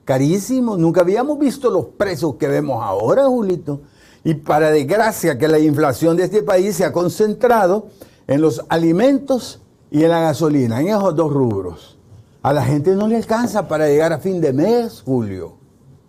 [0.05, 0.77] carísimo.
[0.77, 3.81] Nunca habíamos visto los precios que vemos ahora, Julito.
[4.25, 7.89] Y para desgracia que la inflación de este país se ha concentrado
[8.27, 9.61] en los alimentos
[9.91, 11.99] y en la gasolina, en esos dos rubros.
[12.43, 15.55] A la gente no le alcanza para llegar a fin de mes, Julio.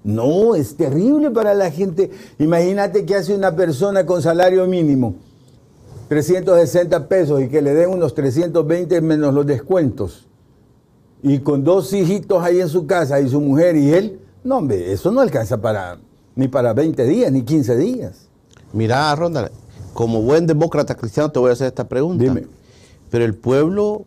[0.04, 2.12] No, es terrible para la gente.
[2.40, 5.16] Imagínate que hace una persona con salario mínimo,
[6.08, 10.26] 360 pesos, y que le den unos 320 menos los descuentos
[11.28, 14.92] y con dos hijitos ahí en su casa y su mujer y él, no, hombre,
[14.92, 15.98] eso no alcanza para
[16.36, 18.28] ni para 20 días, ni 15 días.
[18.74, 19.50] Mira, Ronda,
[19.94, 22.24] como buen demócrata cristiano te voy a hacer esta pregunta.
[22.24, 22.46] Dime.
[23.10, 24.06] Pero el pueblo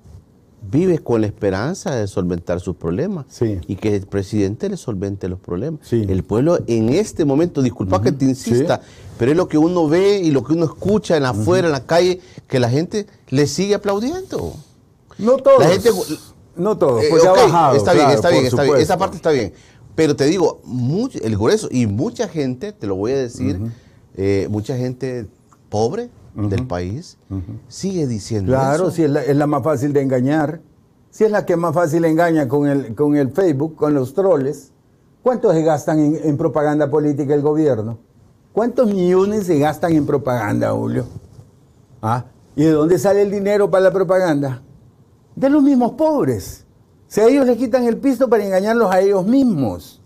[0.71, 3.59] vive con la esperanza de solventar sus problemas sí.
[3.67, 5.81] y que el presidente le solvente los problemas.
[5.85, 6.05] Sí.
[6.09, 8.83] El pueblo en este momento, disculpa que te insista,
[9.19, 11.87] pero es lo que uno ve y lo que uno escucha en afuera, en la
[11.87, 14.55] calle, que la gente le sigue aplaudiendo.
[15.19, 15.61] No todos.
[15.61, 15.91] La gente,
[16.57, 17.77] no todo, pues ha bajado.
[17.77, 18.77] Está bien, está bien, está bien.
[18.77, 19.53] Esa parte está bien.
[19.99, 20.61] Pero te digo,
[21.21, 23.59] el grueso, y mucha gente, te lo voy a decir,
[24.15, 25.27] eh, mucha gente
[25.69, 27.19] pobre del país
[27.67, 30.61] sigue diciendo Claro, si es la, es la, más fácil de engañar.
[31.11, 34.71] Si es la que más fácil engaña con el, con el Facebook, con los troles.
[35.25, 37.99] ¿Cuánto se gastan en, en propaganda política el gobierno?
[38.53, 41.07] ¿Cuántos millones se gastan en propaganda, Julio?
[42.01, 42.27] ¿Ah?
[42.55, 44.63] ¿Y de dónde sale el dinero para la propaganda?
[45.39, 46.65] de los mismos pobres.
[47.09, 50.03] Si a ellos les quitan el pisto para engañarlos a ellos mismos.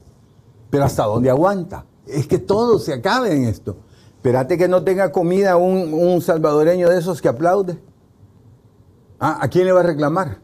[0.71, 1.85] Pero ¿hasta dónde aguanta?
[2.07, 3.77] Es que todo se acabe en esto.
[4.15, 7.77] Espérate que no tenga comida un, salvadoreño de esos que aplaude.
[9.19, 10.39] Ah, ¿A quién le va a reclamar?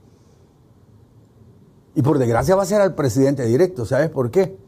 [1.95, 3.87] Y por desgracia va a ser al presidente directo.
[3.87, 4.59] ¿Sabes por qué?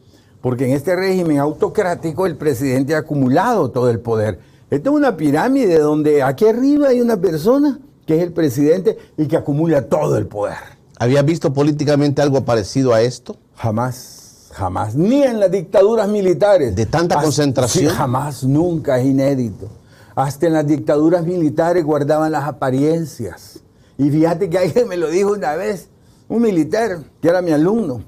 [0.41, 4.38] Porque en este régimen autocrático el presidente ha acumulado todo el poder.
[4.70, 9.26] Esto es una pirámide donde aquí arriba hay una persona que es el presidente y
[9.26, 10.80] que acumula todo el poder.
[11.01, 13.39] ¿Había visto políticamente algo parecido a esto?
[13.57, 14.95] Jamás, jamás.
[14.95, 16.77] Ni en las dictaduras militares.
[16.77, 17.95] ¿De tanta concentración?
[17.95, 19.67] jamás, nunca, es inédito.
[20.15, 23.61] Hasta en las dictaduras militares guardaban las apariencias.
[23.97, 25.89] Y fíjate que alguien me lo dijo una vez,
[26.29, 28.03] un militar, que era mi alumno.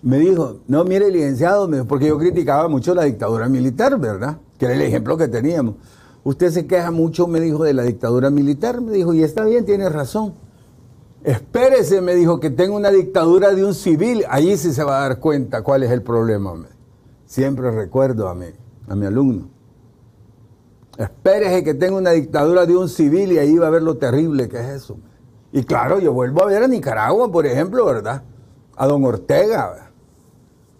[0.00, 4.38] Me dijo, no, mire, licenciado, porque yo criticaba mucho la dictadura militar, ¿verdad?
[4.58, 5.74] Que era el ejemplo que teníamos.
[6.24, 8.80] Usted se queja mucho, me dijo, de la dictadura militar.
[8.80, 10.47] Me dijo, y está bien, tiene razón.
[11.24, 14.24] Espérese, me dijo, que tenga una dictadura de un civil.
[14.28, 16.54] Allí sí se va a dar cuenta cuál es el problema.
[17.26, 18.46] Siempre recuerdo a mi,
[18.88, 19.48] a mi alumno.
[20.96, 24.48] Espérese que tenga una dictadura de un civil y ahí va a ver lo terrible
[24.48, 24.96] que es eso.
[25.52, 28.22] Y claro, yo vuelvo a ver a Nicaragua, por ejemplo, ¿verdad?
[28.76, 29.90] A don Ortega.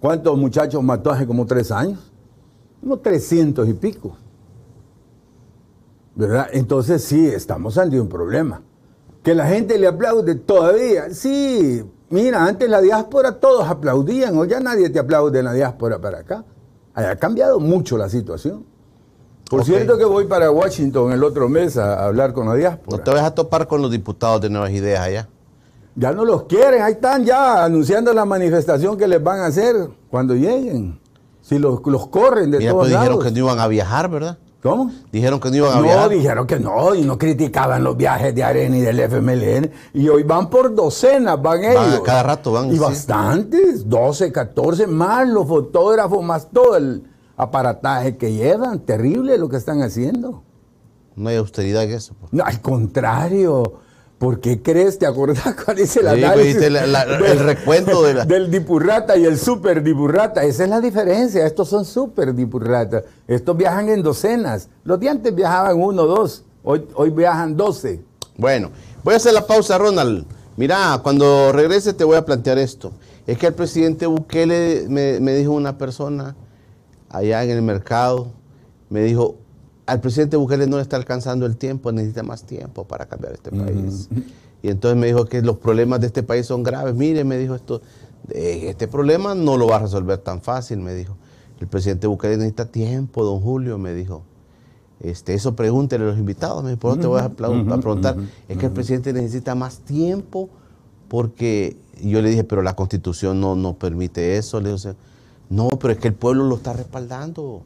[0.00, 2.12] ¿Cuántos muchachos mató hace como tres años?
[2.80, 4.16] Como trescientos y pico.
[6.18, 6.48] ¿verdad?
[6.52, 8.60] Entonces sí, estamos ante un problema.
[9.22, 11.10] Que la gente le aplaude todavía.
[11.10, 16.00] Sí, mira, antes la diáspora todos aplaudían, o ya nadie te aplaude en la diáspora
[16.00, 16.44] para acá.
[16.94, 18.64] Ha cambiado mucho la situación.
[19.50, 22.96] Por cierto que voy para Washington el otro mes a hablar con la diáspora.
[22.98, 25.28] ¿No te vas a topar con los diputados de Nuevas Ideas allá?
[25.94, 29.88] Ya no los quieren, ahí están ya anunciando la manifestación que les van a hacer
[30.10, 31.00] cuando lleguen.
[31.40, 33.24] Si los, los corren de Mira, todos pues dijeron lados.
[33.24, 34.38] que no iban a viajar, ¿verdad?
[34.62, 34.90] ¿Cómo?
[35.12, 36.08] Dijeron que no iban a No, viajar.
[36.10, 39.70] dijeron que no, y no criticaban los viajes de Arena y del FMLN.
[39.94, 42.00] Y hoy van por docenas, van ellos.
[42.04, 42.78] cada rato van, Y sí.
[42.80, 47.04] bastantes, 12, 14, más los fotógrafos, más todo el
[47.36, 48.80] aparataje que llevan.
[48.80, 50.42] Terrible lo que están haciendo.
[51.14, 52.14] No hay austeridad en eso.
[52.18, 52.32] pues.
[52.32, 53.74] No, al contrario.
[54.18, 54.98] ¿Por qué crees?
[54.98, 56.54] ¿Te acordás cuál dice el Sí, análisis?
[56.54, 60.42] viste la- la- el recuento de la- Del dipurrata y el super dipurrata.
[60.42, 61.46] Esa es la diferencia.
[61.46, 63.04] Estos son super dipurratas.
[63.28, 64.68] Estos viajan en docenas.
[64.84, 66.44] Los de antes viajaban uno, dos.
[66.64, 68.02] Hoy, hoy viajan doce.
[68.36, 68.70] Bueno,
[69.04, 70.26] voy a hacer la pausa, Ronald.
[70.56, 72.92] Mira, cuando regrese te voy a plantear esto.
[73.26, 76.34] Es que el presidente Bukele me, me dijo una persona
[77.08, 78.32] allá en el mercado,
[78.90, 79.36] me dijo,
[79.88, 83.50] al presidente Bukele no le está alcanzando el tiempo, necesita más tiempo para cambiar este
[83.50, 84.10] país.
[84.62, 86.94] Y entonces me dijo que los problemas de este país son graves.
[86.94, 87.80] Mire, me dijo esto,
[88.28, 91.16] eh, este problema no lo va a resolver tan fácil, me dijo.
[91.58, 94.24] El presidente Bukele necesita tiempo, don Julio, me dijo.
[95.00, 98.16] Este, eso pregúntele a los invitados, me dijo, por eso te voy a, preguntar.
[98.46, 100.50] Es que el presidente necesita más tiempo
[101.08, 104.60] porque yo le dije, pero la constitución no, no permite eso.
[104.60, 104.96] Le dije,
[105.48, 107.62] no, pero es que el pueblo lo está respaldando.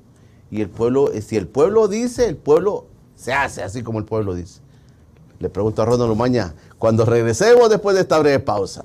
[0.52, 2.84] Y el pueblo, eh, si el pueblo dice, el pueblo
[3.16, 4.60] se hace así como el pueblo dice.
[5.40, 8.84] Le pregunto a Ronald Lumaña, cuando regresemos después de esta breve pausa.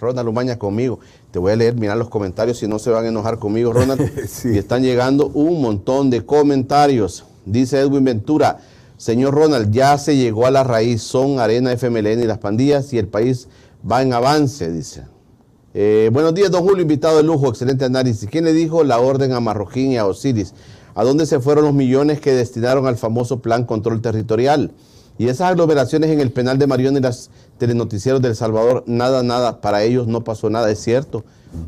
[0.00, 0.98] Ronald Lumaña conmigo.
[1.30, 4.10] Te voy a leer, mirar los comentarios si no se van a enojar conmigo, Ronald.
[4.28, 4.50] Sí.
[4.54, 7.24] Y están llegando un montón de comentarios.
[7.46, 8.58] Dice Edwin Ventura,
[8.96, 12.98] señor Ronald, ya se llegó a la raíz, son Arena, FMLN y las pandillas y
[12.98, 13.46] el país
[13.88, 15.04] va en avance, dice.
[15.80, 18.28] Eh, buenos días, don Julio, invitado de lujo, excelente análisis.
[18.28, 20.52] ¿Quién le dijo la orden a Marroquín y a Osiris?
[20.96, 24.72] ¿A dónde se fueron los millones que destinaron al famoso plan control territorial?
[25.18, 29.60] Y esas aglomeraciones en el penal de Marión y las telenoticieros del Salvador, nada, nada,
[29.60, 31.22] para ellos no pasó nada, es cierto,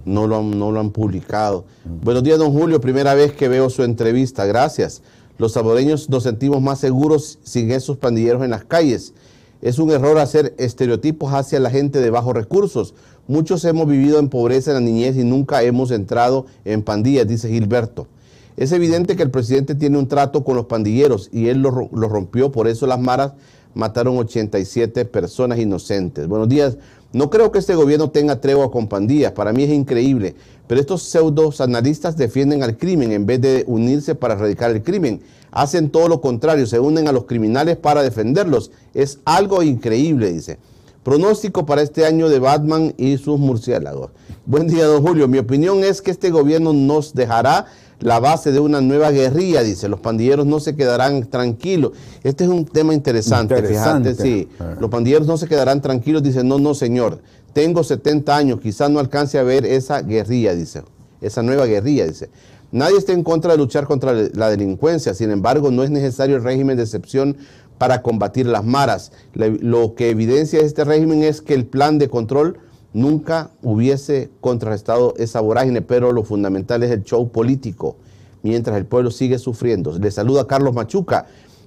[0.04, 1.64] no lo han, no lo han publicado.
[1.84, 5.02] Buenos días, don Julio, primera vez que veo su entrevista, gracias.
[5.38, 9.14] Los salvadoreños nos sentimos más seguros sin esos pandilleros en las calles.
[9.62, 12.94] Es un error hacer estereotipos hacia la gente de bajos recursos.
[13.30, 17.48] Muchos hemos vivido en pobreza en la niñez y nunca hemos entrado en pandillas, dice
[17.48, 18.08] Gilberto.
[18.56, 21.88] Es evidente que el presidente tiene un trato con los pandilleros y él lo, ro-
[21.92, 23.34] lo rompió, por eso las maras
[23.72, 26.26] mataron 87 personas inocentes.
[26.26, 26.76] Buenos días.
[27.12, 30.34] No creo que este gobierno tenga tregua con pandillas, para mí es increíble,
[30.66, 35.20] pero estos pseudos analistas defienden al crimen en vez de unirse para erradicar el crimen.
[35.52, 38.72] Hacen todo lo contrario, se unen a los criminales para defenderlos.
[38.92, 40.58] Es algo increíble, dice.
[41.02, 44.10] Pronóstico para este año de Batman y sus murciélagos.
[44.44, 45.28] Buen día, don Julio.
[45.28, 47.66] Mi opinión es que este gobierno nos dejará
[48.00, 49.88] la base de una nueva guerrilla, dice.
[49.88, 51.92] Los pandilleros no se quedarán tranquilos.
[52.22, 54.10] Este es un tema interesante, Interesante.
[54.14, 54.48] fíjate, sí.
[54.58, 54.76] Ah.
[54.78, 56.44] Los pandilleros no se quedarán tranquilos, dice.
[56.44, 57.20] No, no, señor.
[57.54, 60.82] Tengo 70 años, quizás no alcance a ver esa guerrilla, dice.
[61.22, 62.28] Esa nueva guerrilla, dice.
[62.72, 66.44] Nadie está en contra de luchar contra la delincuencia, sin embargo, no es necesario el
[66.44, 67.36] régimen de excepción
[67.80, 69.10] para combatir las maras.
[69.32, 72.58] Lo que evidencia este régimen es que el plan de control
[72.92, 77.96] nunca hubiese contrarrestado esa vorágine, pero lo fundamental es el show político,
[78.42, 79.98] mientras el pueblo sigue sufriendo.
[79.98, 81.24] Le saluda Carlos Machuca.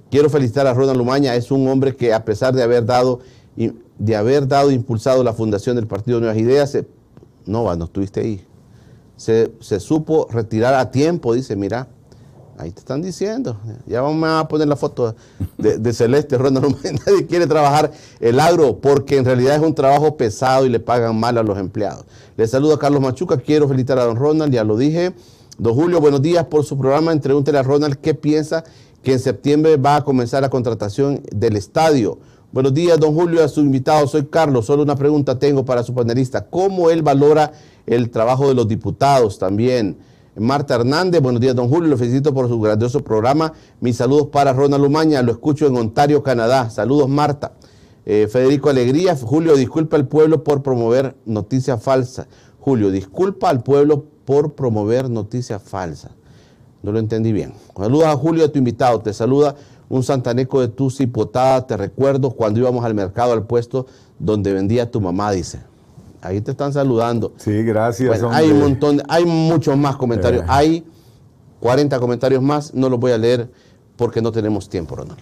[0.08, 3.18] Quiero felicitar a Ronald Lumaña, es un hombre que a pesar de haber dado
[3.98, 6.86] de haber dado impulsado la fundación del Partido Nuevas Ideas, se-
[7.44, 8.46] no, no estuviste ahí.
[9.16, 11.88] Se, se supo retirar a tiempo, dice, mira,
[12.56, 13.56] Ahí te están diciendo.
[13.86, 15.14] Ya vamos a poner la foto
[15.58, 16.76] de, Celeste Ronald.
[17.06, 17.90] Nadie quiere trabajar
[18.20, 21.58] el agro porque en realidad es un trabajo pesado y le pagan mal a los
[21.58, 22.04] empleados.
[22.36, 23.38] Le saludo a Carlos Machuca.
[23.38, 25.14] Quiero felicitar a don Ronald, ya lo dije.
[25.58, 27.14] Don Julio, buenos días por su programa.
[27.16, 28.64] Pregúntele a Ronald qué piensa
[29.02, 32.18] que en septiembre va a comenzar la contratación del estadio.
[32.52, 34.06] Buenos días, don Julio, a su invitado.
[34.06, 34.66] Soy Carlos.
[34.66, 36.46] Solo una pregunta tengo para su panelista.
[36.46, 37.52] ¿Cómo él valora
[37.84, 39.96] el trabajo de los diputados también?
[40.36, 41.88] Marta Hernández, buenos días, don Julio.
[41.88, 43.52] Lo felicito por su grandioso programa.
[43.80, 45.22] Mis saludos para Ronald Umaña.
[45.22, 46.70] Lo escucho en Ontario, Canadá.
[46.70, 47.52] Saludos, Marta.
[48.04, 49.14] Eh, Federico Alegría.
[49.16, 52.26] Julio, disculpa al pueblo por promover noticias falsas.
[52.58, 56.10] Julio, disculpa al pueblo por promover noticias falsas.
[56.82, 57.52] No lo entendí bien.
[57.76, 59.00] Saludos a Julio, a tu invitado.
[59.00, 59.54] Te saluda
[59.88, 63.86] un santaneco de tus hipotadas, te recuerdo cuando íbamos al mercado, al puesto
[64.18, 65.60] donde vendía tu mamá, dice.
[66.24, 67.34] Ahí te están saludando.
[67.36, 68.22] Sí, gracias.
[68.30, 70.42] hay un montón, hay muchos más comentarios.
[70.42, 70.46] Eh.
[70.48, 70.84] Hay
[71.60, 73.50] 40 comentarios más, no los voy a leer
[73.96, 75.18] porque no tenemos tiempo, Ronald.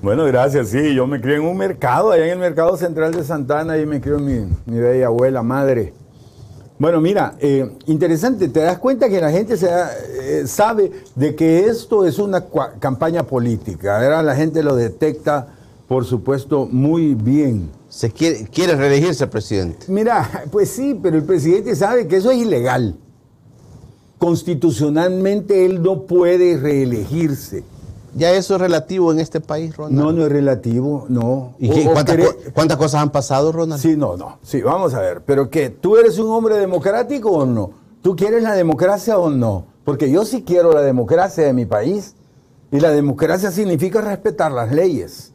[0.00, 0.68] Bueno, gracias.
[0.68, 3.84] Sí, yo me crié en un mercado, allá en el mercado central de Santana, ahí
[3.84, 5.92] me crió mi, mi bella abuela, madre.
[6.78, 11.66] Bueno, mira, eh, interesante, te das cuenta que la gente se eh, sabe de que
[11.66, 12.46] esto es una
[12.78, 14.00] campaña política.
[14.00, 15.48] Ahora la gente lo detecta,
[15.88, 17.79] por supuesto, muy bien.
[17.90, 19.86] ¿Se quiere, quiere reelegirse el presidente?
[19.88, 22.96] Mira, pues sí, pero el presidente sabe que eso es ilegal.
[24.18, 27.64] Constitucionalmente él no puede reelegirse.
[28.14, 29.98] ¿Ya eso es relativo en este país, Ronald?
[29.98, 31.54] No, no es relativo, no.
[31.58, 31.68] ¿Y
[32.54, 33.82] cuántas, cosas han pasado, Ronald?
[33.82, 34.38] Sí, no, no.
[34.42, 35.22] Sí, vamos a ver.
[35.24, 35.70] ¿Pero qué?
[35.70, 37.72] ¿Tú eres un hombre democrático o no?
[38.02, 39.66] ¿Tú quieres la democracia o no?
[39.84, 42.14] Porque yo sí quiero la democracia de mi país.
[42.72, 45.32] Y la democracia significa respetar las leyes.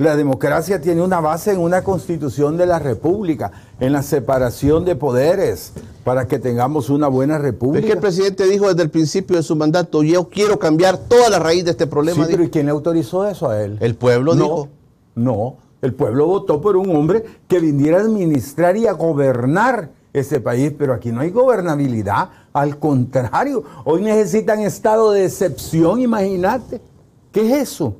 [0.00, 4.96] La democracia tiene una base en una constitución de la república, en la separación de
[4.96, 5.74] poderes,
[6.04, 7.80] para que tengamos una buena república.
[7.80, 11.28] Es que el presidente dijo desde el principio de su mandato, yo quiero cambiar toda
[11.28, 12.24] la raíz de este problema.
[12.24, 13.76] Sí, pero ¿y quién le autorizó eso a él?
[13.82, 14.68] El pueblo dijo.
[15.16, 20.40] No, el pueblo votó por un hombre que viniera a administrar y a gobernar ese
[20.40, 26.80] país, pero aquí no hay gobernabilidad, al contrario, hoy necesitan estado de excepción, imagínate.
[27.32, 27.96] ¿Qué es eso?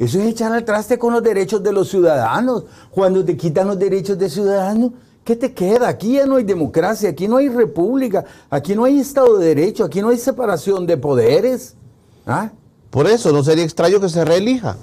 [0.00, 2.64] Eso es echar al traste con los derechos de los ciudadanos.
[2.90, 4.92] Cuando te quitan los derechos de ciudadanos,
[5.22, 5.88] ¿qué te queda?
[5.88, 9.84] Aquí ya no hay democracia, aquí no hay república, aquí no hay Estado de Derecho,
[9.84, 11.74] aquí no hay separación de poderes.
[12.26, 12.48] ¿Ah?
[12.88, 14.78] Por eso, no sería extraño que se reelija.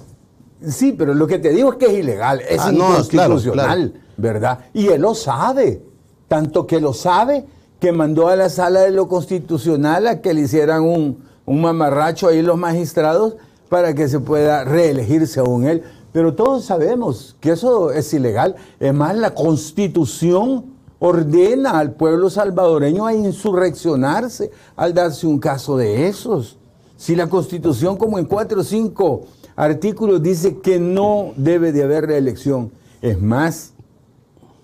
[0.63, 4.65] Sí, pero lo que te digo es que es ilegal, es ah, inconstitucional, ¿verdad?
[4.71, 5.81] Y él lo sabe,
[6.27, 7.43] tanto que lo sabe
[7.79, 12.27] que mandó a la sala de lo constitucional a que le hicieran un, un mamarracho
[12.27, 13.37] ahí los magistrados
[13.69, 15.83] para que se pueda reelegir según él.
[16.13, 18.55] Pero todos sabemos que eso es ilegal.
[18.79, 26.07] Es más, la constitución ordena al pueblo salvadoreño a insurreccionarse al darse un caso de
[26.07, 26.57] esos.
[26.95, 32.07] Si la constitución como en cuatro o cinco artículos dice que no debe de haber
[32.07, 33.73] reelección, es más,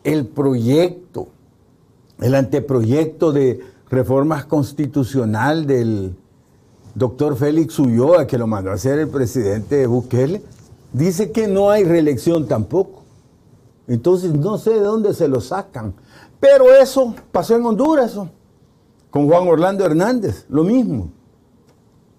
[0.03, 1.27] el proyecto,
[2.19, 6.15] el anteproyecto de reformas constitucional del
[6.95, 10.41] doctor Félix Ulloa, que lo mandó a hacer el presidente Bukele,
[10.91, 13.03] dice que no hay reelección tampoco.
[13.87, 15.93] Entonces no sé de dónde se lo sacan.
[16.39, 18.17] Pero eso pasó en Honduras,
[19.09, 21.09] con Juan Orlando Hernández, lo mismo.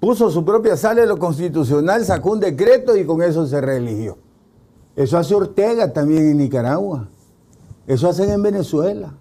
[0.00, 4.18] Puso su propia sala de lo constitucional, sacó un decreto y con eso se reeligió.
[4.96, 7.08] Eso hace Ortega también en Nicaragua.
[7.86, 9.14] Eso hacen en Venezuela.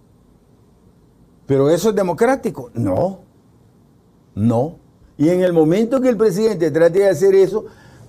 [1.46, 2.70] ¿Pero eso es democrático?
[2.74, 3.20] No.
[4.36, 4.76] No.
[5.18, 7.66] Y en el momento que el presidente trate de hacer eso,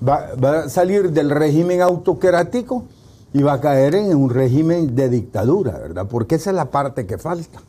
[0.06, 2.84] va, a salir del régimen autocrático
[3.32, 6.06] y va a caer en un régimen de dictadura, ¿verdad?
[6.08, 7.60] Porque esa es la parte que falta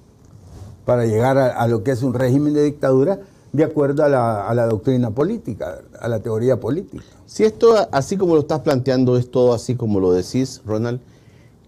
[0.86, 3.20] para llegar a, lo que es un régimen de dictadura
[3.52, 7.04] de acuerdo a la, doctrina política, a la teoría política.
[7.26, 11.00] Si esto, así como lo estás planteando, es todo así como lo decís, Ronald,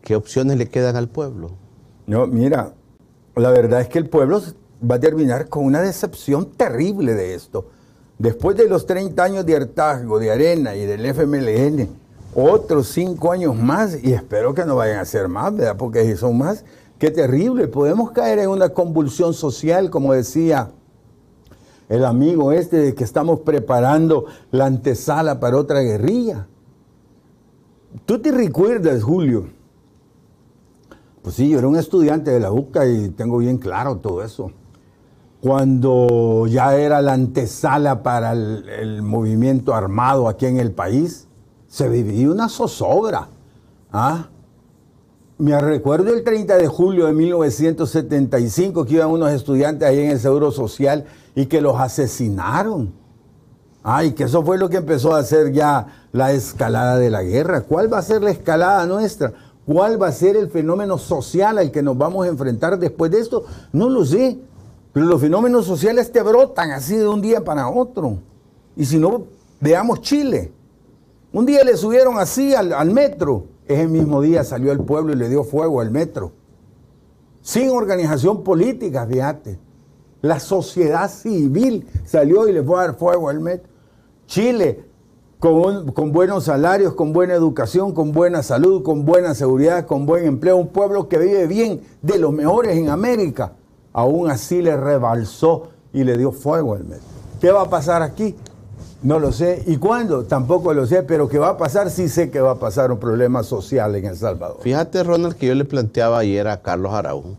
[0.04, 1.52] ¿qué opciones le quedan al pueblo?
[2.06, 2.74] No, mira,
[3.36, 4.42] la verdad es que el pueblo
[4.82, 7.66] va a terminar con una decepción terrible de esto.
[8.18, 11.88] Después de los 30 años de hartazgo de Arena y del FMLN,
[12.36, 15.78] otros 5 años más, y espero que no vayan a ser más, ¿verdad?
[15.78, 16.64] Porque si son más,
[17.00, 17.68] qué terrible.
[17.68, 20.72] Podemos caer en una convulsión social, como decía
[21.90, 26.48] el amigo este, de que estamos preparando la antesala para otra guerrilla.
[28.06, 29.48] Tú te recuerdas, Julio.
[31.22, 34.52] Pues sí, yo era un estudiante de la UCA y tengo bien claro todo eso
[35.42, 41.28] cuando ya era la antesala para el, movimiento armado aquí en el país,
[41.68, 43.30] se vivía una zozobra.
[43.92, 44.28] ¿ah?
[45.38, 50.20] Me recuerdo el 30 de julio de 1975 que iban unos estudiantes ahí en el
[50.20, 52.92] Seguro Social y que los asesinaron.
[53.84, 57.62] Ay, que eso fue lo que empezó a hacer ya la escalada de la guerra.
[57.62, 59.32] ¿Cuál va a ser la escalada nuestra?
[59.66, 63.20] ¿Cuál va a ser el fenómeno social al que nos vamos a enfrentar después de
[63.20, 63.46] esto?
[63.72, 64.40] No lo sé.
[64.98, 68.18] Pero los fenómenos sociales te brotan así de un día para otro.
[68.76, 69.26] Y si no,
[69.62, 70.52] veamos Chile.
[71.32, 73.44] Un día le subieron así al, metro.
[73.68, 76.32] Ese mismo día salió el pueblo y le dio fuego al metro.
[77.44, 79.60] Sin organización política, fíjate.
[80.24, 83.70] La sociedad civil salió y le fue a dar fuego al metro.
[84.26, 84.84] Chile,
[85.38, 90.26] con, con, buenos salarios, con buena educación, con buena salud, con buena seguridad, con buen
[90.26, 93.54] empleo, un pueblo que vive bien, de los mejores en América,
[93.98, 97.04] aún así le rebalsó y le dio fuego al metro.
[97.42, 98.36] ¿Qué va a pasar aquí?
[99.02, 99.64] No lo sé.
[99.66, 100.24] ¿Y cuándo?
[100.24, 101.90] Tampoco lo sé, pero ¿qué va a pasar?
[101.90, 104.60] Sí sé que va a pasar un problema social en El Salvador.
[104.62, 107.34] Fíjate, Ronald, que yo le planteaba ayer a Carlos Araújo,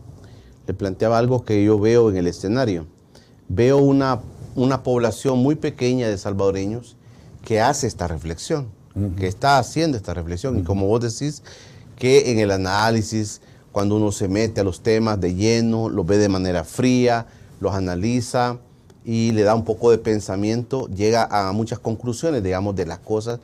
[0.67, 2.87] le planteaba algo que yo veo en el escenario.
[3.47, 4.19] Veo una,
[4.57, 6.97] una población muy pequeña de salvadoreños
[7.45, 8.67] que hace esta reflexión,
[9.17, 10.59] que está haciendo esta reflexión.
[10.59, 11.41] Y como vos decís,
[11.95, 13.41] que en el análisis,
[13.71, 17.27] cuando uno se mete a los temas de lleno, los ve de manera fría,
[17.59, 18.57] los analiza
[19.05, 23.39] y le da un poco de pensamiento, llega a muchas conclusiones, digamos, de las cosas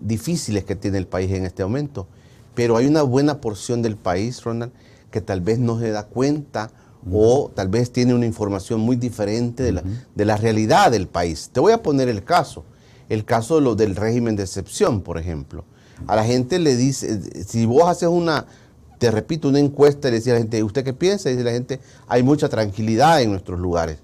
[0.00, 2.06] difíciles que tiene el país en este momento.
[2.54, 4.72] Pero hay una buena porción del país, Ronald,
[5.10, 6.70] que tal vez no se da cuenta
[7.12, 9.82] o tal vez tiene una información muy diferente de la,
[10.14, 11.50] de la realidad del país.
[11.52, 12.64] Te voy a poner el caso
[13.08, 15.64] el caso de lo, del régimen de excepción, por ejemplo.
[16.06, 18.46] A la gente le dice, si vos haces una,
[18.98, 21.28] te repito, una encuesta y le decís a la gente, ¿usted qué piensa?
[21.28, 23.98] Y dice la gente, hay mucha tranquilidad en nuestros lugares.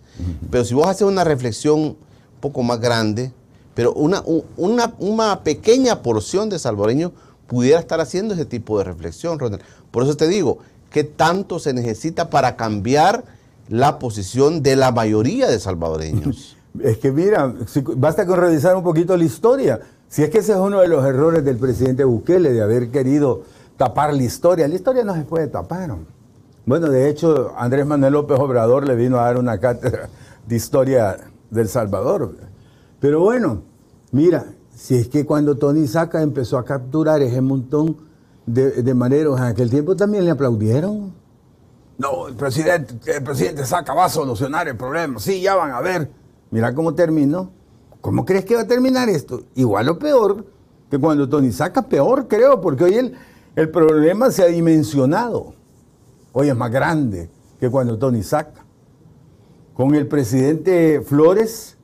[0.50, 1.96] Pero si vos haces una reflexión un
[2.40, 3.32] poco más grande,
[3.74, 4.22] pero una,
[4.56, 7.12] una, una pequeña porción de salvadoreños
[7.46, 9.62] pudiera estar haciendo ese tipo de reflexión, Ronald.
[9.90, 10.58] Por eso te digo,
[10.90, 13.24] ¿qué tanto se necesita para cambiar
[13.68, 16.56] la posición de la mayoría de salvadoreños?
[16.78, 17.52] Es que mira,
[17.96, 19.80] basta con revisar un poquito la historia.
[20.08, 23.42] Si es que ese es uno de los errores del presidente Bukele, de haber querido
[23.80, 24.68] tapar la historia.
[24.68, 25.96] La historia no se puede tapar.
[26.66, 30.10] Bueno, de hecho, Andrés Manuel López Obrador le vino a dar una cátedra
[30.46, 31.16] de historia
[31.48, 32.36] del Salvador.
[33.00, 33.62] Pero bueno,
[34.12, 34.44] mira,
[34.76, 37.96] si es que cuando Tony Saca empezó a capturar ese montón
[38.44, 41.14] de, de maneros en aquel tiempo, también le aplaudieron.
[41.96, 45.18] No, el presidente, el presidente Saca va a solucionar el problema.
[45.20, 46.10] Sí, ya van a ver.
[46.50, 47.50] Mira cómo terminó.
[48.02, 49.44] ¿Cómo crees que va a terminar esto?
[49.54, 50.44] Igual o peor
[50.90, 53.16] que cuando Tony saca, peor creo, porque hoy el,
[53.56, 55.54] el problema se ha dimensionado.
[56.32, 57.28] Hoy es más grande
[57.58, 58.64] que cuando Tony saca.
[59.74, 61.76] Con el presidente Flores,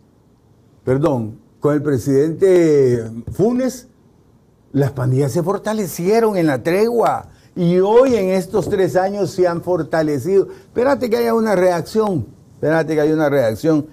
[0.85, 3.89] perdón, con el presidente Funes,
[4.73, 9.63] las pandillas se fortalecieron en la tregua y hoy en estos tres años se han
[9.63, 10.49] fortalecido.
[10.51, 13.87] Espérate que haya una reacción, espérate que haya una reacción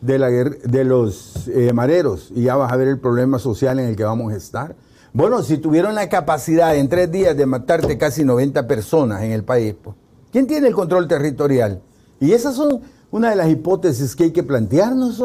[0.00, 3.88] de, la, de los eh, mareros y ya vas a ver el problema social en
[3.88, 4.76] el que vamos a estar.
[5.12, 9.42] Bueno, si tuvieron la capacidad en tres días de matarte casi 90 personas en el
[9.42, 9.96] país, pues,
[10.30, 11.80] ¿quién tiene el control territorial?
[12.20, 12.80] Y esas son
[13.10, 15.22] una de las hipótesis que hay que plantearnos.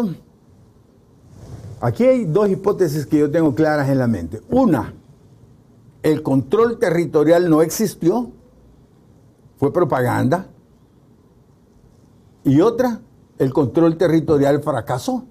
[1.82, 4.42] Aquí hay dos hipótesis que yo tengo claras en la mente.
[4.50, 4.94] Una,
[6.02, 8.32] el control territorial no existió,
[9.58, 10.48] fue propaganda.
[12.46, 13.02] Y otra,
[13.38, 15.26] el control territorial fracasó.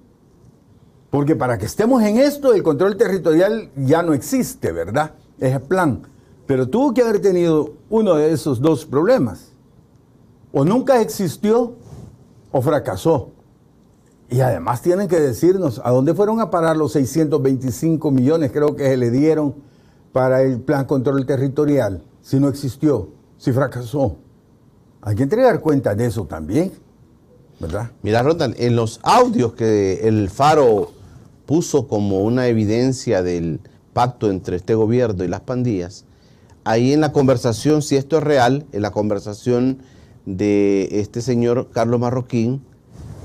[1.12, 5.12] Porque para que estemos en esto, el control territorial ya no existe, ¿verdad?
[5.38, 6.06] Es el plan.
[6.46, 9.52] Pero tuvo que haber tenido uno de esos dos problemas.
[10.52, 11.74] O nunca existió
[12.50, 13.28] o fracasó.
[14.30, 18.84] Y además tienen que decirnos a dónde fueron a parar los 625 millones, creo que
[18.84, 19.54] se le dieron
[20.12, 24.16] para el plan control territorial, si no existió, si fracasó.
[25.02, 26.72] Hay que entregar cuenta de eso también.
[28.00, 31.01] Mira, Rotan, en los audios que el Faro
[31.46, 33.60] puso como una evidencia del
[33.92, 36.04] pacto entre este gobierno y las pandillas,
[36.64, 39.78] ahí en la conversación, si esto es real, en la conversación
[40.26, 42.62] de este señor Carlos Marroquín,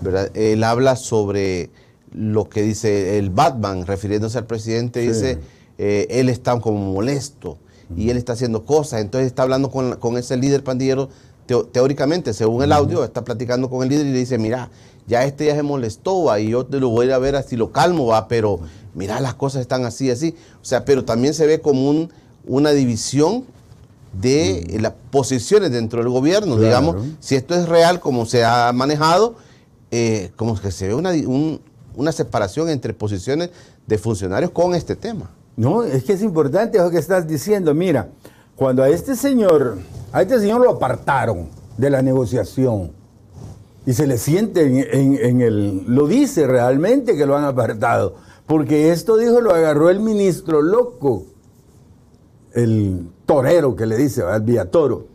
[0.01, 0.31] ¿verdad?
[0.35, 1.69] él habla sobre
[2.11, 5.39] lo que dice el Batman, refiriéndose al presidente, dice,
[5.77, 7.57] eh, él está como molesto
[7.95, 11.09] y él está haciendo cosas, entonces está hablando con, con ese líder pandillero
[11.47, 14.69] teóricamente, según el audio, está platicando con el líder y le dice, mira,
[15.07, 17.35] ya este ya se molestó, va, y yo te lo voy a ir a ver
[17.35, 18.59] así lo calmo, va, pero
[18.93, 20.35] mira, las cosas están así, así.
[20.61, 22.11] O sea, pero también se ve como un,
[22.45, 23.45] una división
[24.13, 29.35] de las posiciones dentro del gobierno, digamos, si esto es real como se ha manejado,
[29.91, 31.11] eh, como que se ve una,
[31.95, 33.49] una separación entre posiciones
[33.85, 35.29] de funcionarios con este tema.
[35.55, 37.73] No, es que es importante lo que estás diciendo.
[37.73, 38.09] Mira,
[38.57, 39.77] cuando a este señor,
[40.11, 41.47] a este señor lo apartaron
[41.77, 42.91] de la negociación
[43.85, 44.63] y se le siente
[44.99, 48.15] en, el, lo dice realmente que lo han apartado,
[48.47, 51.25] porque esto dijo, lo agarró el ministro loco,
[52.53, 55.05] el torero que le dice, el Villatoro.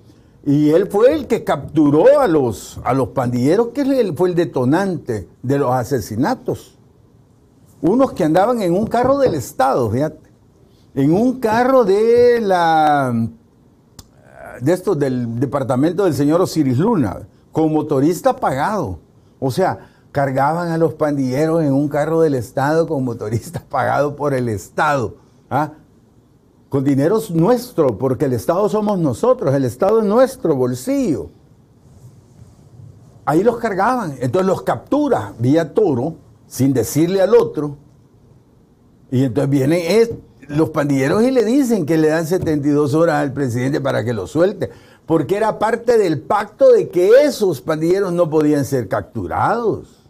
[0.47, 5.28] Y él fue el que capturó a los, a los pandilleros, que fue el detonante
[5.43, 6.78] de los asesinatos.
[7.80, 10.32] Unos que andaban en un carro del Estado, fíjate
[10.95, 13.28] en un carro de la
[14.61, 18.99] de estos del departamento del señor Osiris Luna, con motorista pagado.
[19.40, 24.34] O sea, cargaban a los pandilleros en un carro del Estado con motorista pagado por
[24.34, 25.16] el Estado.
[25.51, 25.72] ¿ah?
[26.68, 31.30] Con dinero nuestro, porque el Estado somos nosotros, el Estado es nuestro bolsillo.
[33.24, 36.16] Ahí los cargaban, entonces los captura vía toro,
[36.47, 37.76] sin decirle al otro.
[39.11, 39.80] Y entonces vienen
[40.49, 44.26] los pandilleros y le dicen que le dan 72 horas al presidente para que lo
[44.26, 44.70] suelte,
[45.07, 50.03] porque era parte del pacto de que esos pandilleros no podían ser capturados.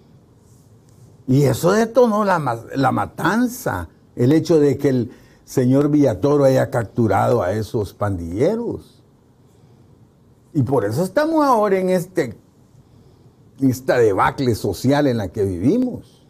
[1.26, 5.10] Y eso detonó la, la matanza, el hecho de que el
[5.44, 9.02] señor Villatoro haya capturado a esos pandilleros.
[10.54, 12.36] Y por eso estamos ahora en este,
[13.60, 16.21] esta debacle social en la que vivimos.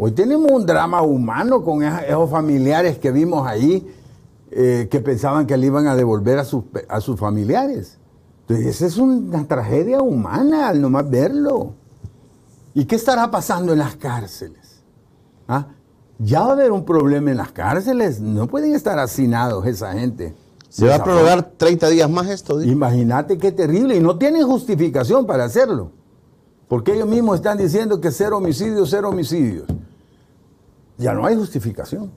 [0.00, 3.84] Hoy tenemos un drama humano con esos familiares que vimos ahí
[4.48, 7.98] eh, que pensaban que le iban a devolver a sus, a sus familiares.
[8.42, 11.72] Entonces, esa es una tragedia humana al nomás verlo.
[12.74, 14.84] ¿Y qué estará pasando en las cárceles?
[15.48, 15.66] ¿Ah?
[16.20, 18.20] Ya va a haber un problema en las cárceles.
[18.20, 20.32] No pueden estar hacinados esa gente.
[20.68, 22.62] ¿Se va a prorrogar 30 días más esto?
[22.62, 23.96] Imagínate qué terrible.
[23.96, 25.90] Y no tienen justificación para hacerlo.
[26.68, 29.66] Porque ellos mismos están diciendo que cero homicidios, cero homicidios
[30.98, 32.10] ya no hay justificación.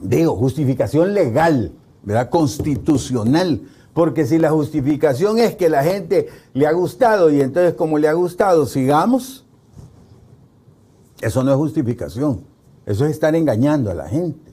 [0.00, 1.72] Digo, justificación legal,
[2.02, 2.28] ¿verdad?
[2.28, 3.62] Constitucional.
[3.94, 8.08] Porque si la justificación es que la gente le ha gustado y entonces como le
[8.08, 9.46] ha gustado, sigamos,
[11.22, 12.44] eso no es justificación.
[12.84, 14.52] Eso es estar engañando a la gente.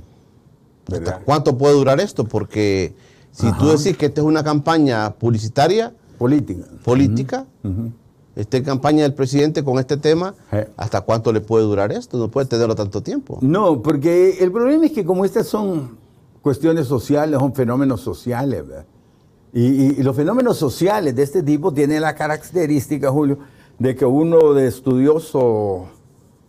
[0.88, 1.22] ¿verdad?
[1.26, 2.24] ¿Cuánto puede durar esto?
[2.24, 2.96] Porque
[3.32, 7.46] si tú decís que esta es una campaña publicitaria, política, política
[8.36, 10.34] esta campaña del presidente con este tema,
[10.76, 12.18] ¿hasta cuánto le puede durar esto?
[12.18, 13.38] No puede tenerlo tanto tiempo.
[13.42, 15.98] No, porque el problema es que como estas son
[16.42, 18.64] cuestiones sociales, son fenómenos sociales,
[19.54, 23.38] y, los fenómenos sociales de este tipo tienen la característica, Julio,
[23.78, 25.86] de que uno de estudioso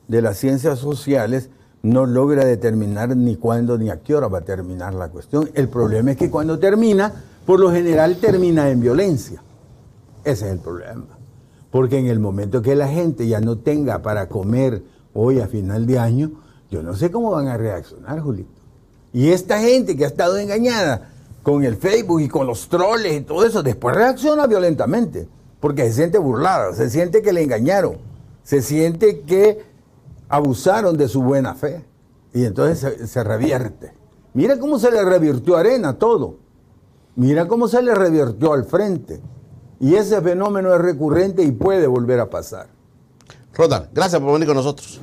[0.08, 1.50] de las ciencias sociales
[1.82, 5.50] no logra determinar ni cuándo ni a qué hora va a terminar la cuestión.
[5.52, 7.12] El problema es que cuando termina,
[7.44, 9.42] por lo general termina en violencia.
[10.24, 11.13] Ese es el problema.
[11.74, 15.88] Porque en el momento que la gente ya no tenga para comer hoy a final
[15.88, 16.30] de año,
[16.70, 18.62] yo no sé cómo van a reaccionar, Julito.
[19.12, 21.10] Y esta gente que ha estado engañada
[21.42, 25.26] con el Facebook y con los troles y todo eso, después reacciona violentamente,
[25.58, 27.96] porque se siente burlada, se siente que le engañaron,
[28.44, 29.64] se siente que
[30.28, 31.84] abusaron de su buena fe.
[32.32, 33.92] Y entonces se, revierte.
[34.32, 36.36] Mira cómo se le revirtió arena todo.
[37.16, 39.20] Mira cómo se le revirtió al frente.
[39.80, 42.68] Y ese fenómeno es recurrente y puede volver a pasar.
[43.54, 45.00] Rodan, gracias por venir con nosotros.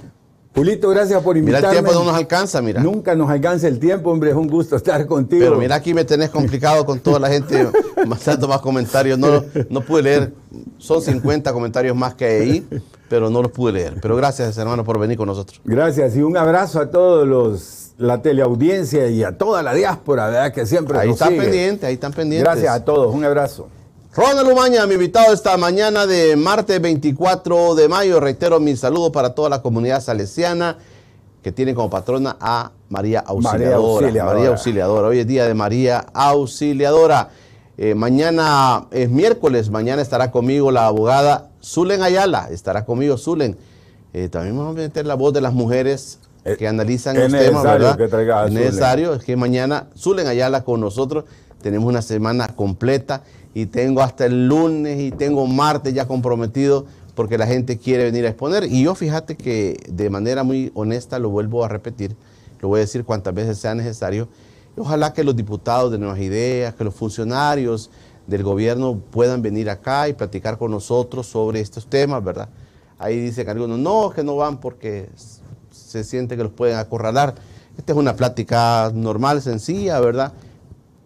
[0.53, 1.67] Julito, gracias por invitarme.
[1.69, 2.81] Mira, el tiempo no nos alcanza, mira.
[2.83, 5.45] Nunca nos alcanza el tiempo, hombre, es un gusto estar contigo.
[5.45, 7.69] Pero mira, aquí me tenés complicado con toda la gente,
[8.05, 9.17] mandando más comentarios.
[9.17, 10.33] No, no pude leer,
[10.77, 12.67] son 50 comentarios más que ahí,
[13.07, 13.95] pero no los pude leer.
[14.01, 15.61] Pero gracias, hermano, por venir con nosotros.
[15.63, 20.53] Gracias y un abrazo a todos los, la teleaudiencia y a toda la diáspora, ¿verdad?
[20.53, 22.43] Que siempre Ahí están pendientes, ahí están pendientes.
[22.43, 23.69] Gracias a todos, un abrazo.
[24.13, 28.19] Ronald Umaña, mi invitado esta mañana de martes 24 de mayo.
[28.19, 30.77] Reitero mi saludo para toda la comunidad salesiana
[31.41, 34.25] que tiene como patrona a María Auxiliadora.
[34.25, 35.07] María Auxiliadora.
[35.07, 37.29] Hoy es día de María Auxiliadora.
[37.77, 42.49] Eh, mañana es miércoles, mañana estará conmigo la abogada Zulen Ayala.
[42.51, 43.55] Estará conmigo Zulen.
[44.11, 47.63] Eh, también vamos a meter la voz de las mujeres eh, que analizan los temas,
[47.63, 48.45] ¿verdad?
[48.45, 51.23] es necesario, es que mañana Zulen Ayala con nosotros.
[51.61, 53.21] Tenemos una semana completa
[53.53, 56.85] y tengo hasta el lunes y tengo martes ya comprometido
[57.15, 58.65] porque la gente quiere venir a exponer.
[58.65, 62.15] Y yo fíjate que de manera muy honesta lo vuelvo a repetir,
[62.61, 64.29] lo voy a decir cuantas veces sea necesario.
[64.77, 67.89] Ojalá que los diputados de Nuevas Ideas, que los funcionarios
[68.27, 72.47] del gobierno puedan venir acá y platicar con nosotros sobre estos temas, ¿verdad?
[72.97, 75.09] Ahí dicen algunos, no, que no van porque
[75.71, 77.35] se siente que los pueden acorralar.
[77.77, 80.31] Esta es una plática normal, sencilla, ¿verdad?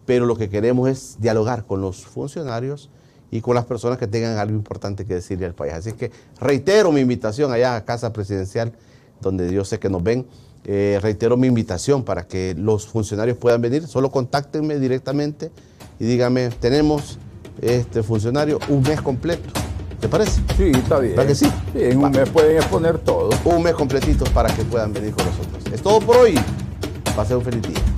[0.06, 2.88] Pero lo que queremos es dialogar con los funcionarios
[3.30, 5.74] y con las personas que tengan algo importante que decirle al país.
[5.74, 8.72] Así que reitero mi invitación allá a Casa Presidencial,
[9.20, 10.26] donde yo sé que nos ven,
[10.64, 13.86] eh, reitero mi invitación para que los funcionarios puedan venir.
[13.86, 15.50] Solo contáctenme directamente
[15.98, 17.18] y díganme, tenemos
[17.60, 19.48] este funcionario un mes completo.
[20.00, 20.42] ¿Te parece?
[20.56, 21.16] Sí, está bien.
[21.16, 21.46] ¿Verdad que sí?
[21.72, 23.30] Sí, en un mes pueden exponer todo.
[23.44, 25.64] Un mes completito para que puedan venir con nosotros.
[25.72, 26.38] Es todo por hoy.
[27.16, 27.95] Pase un feliz día.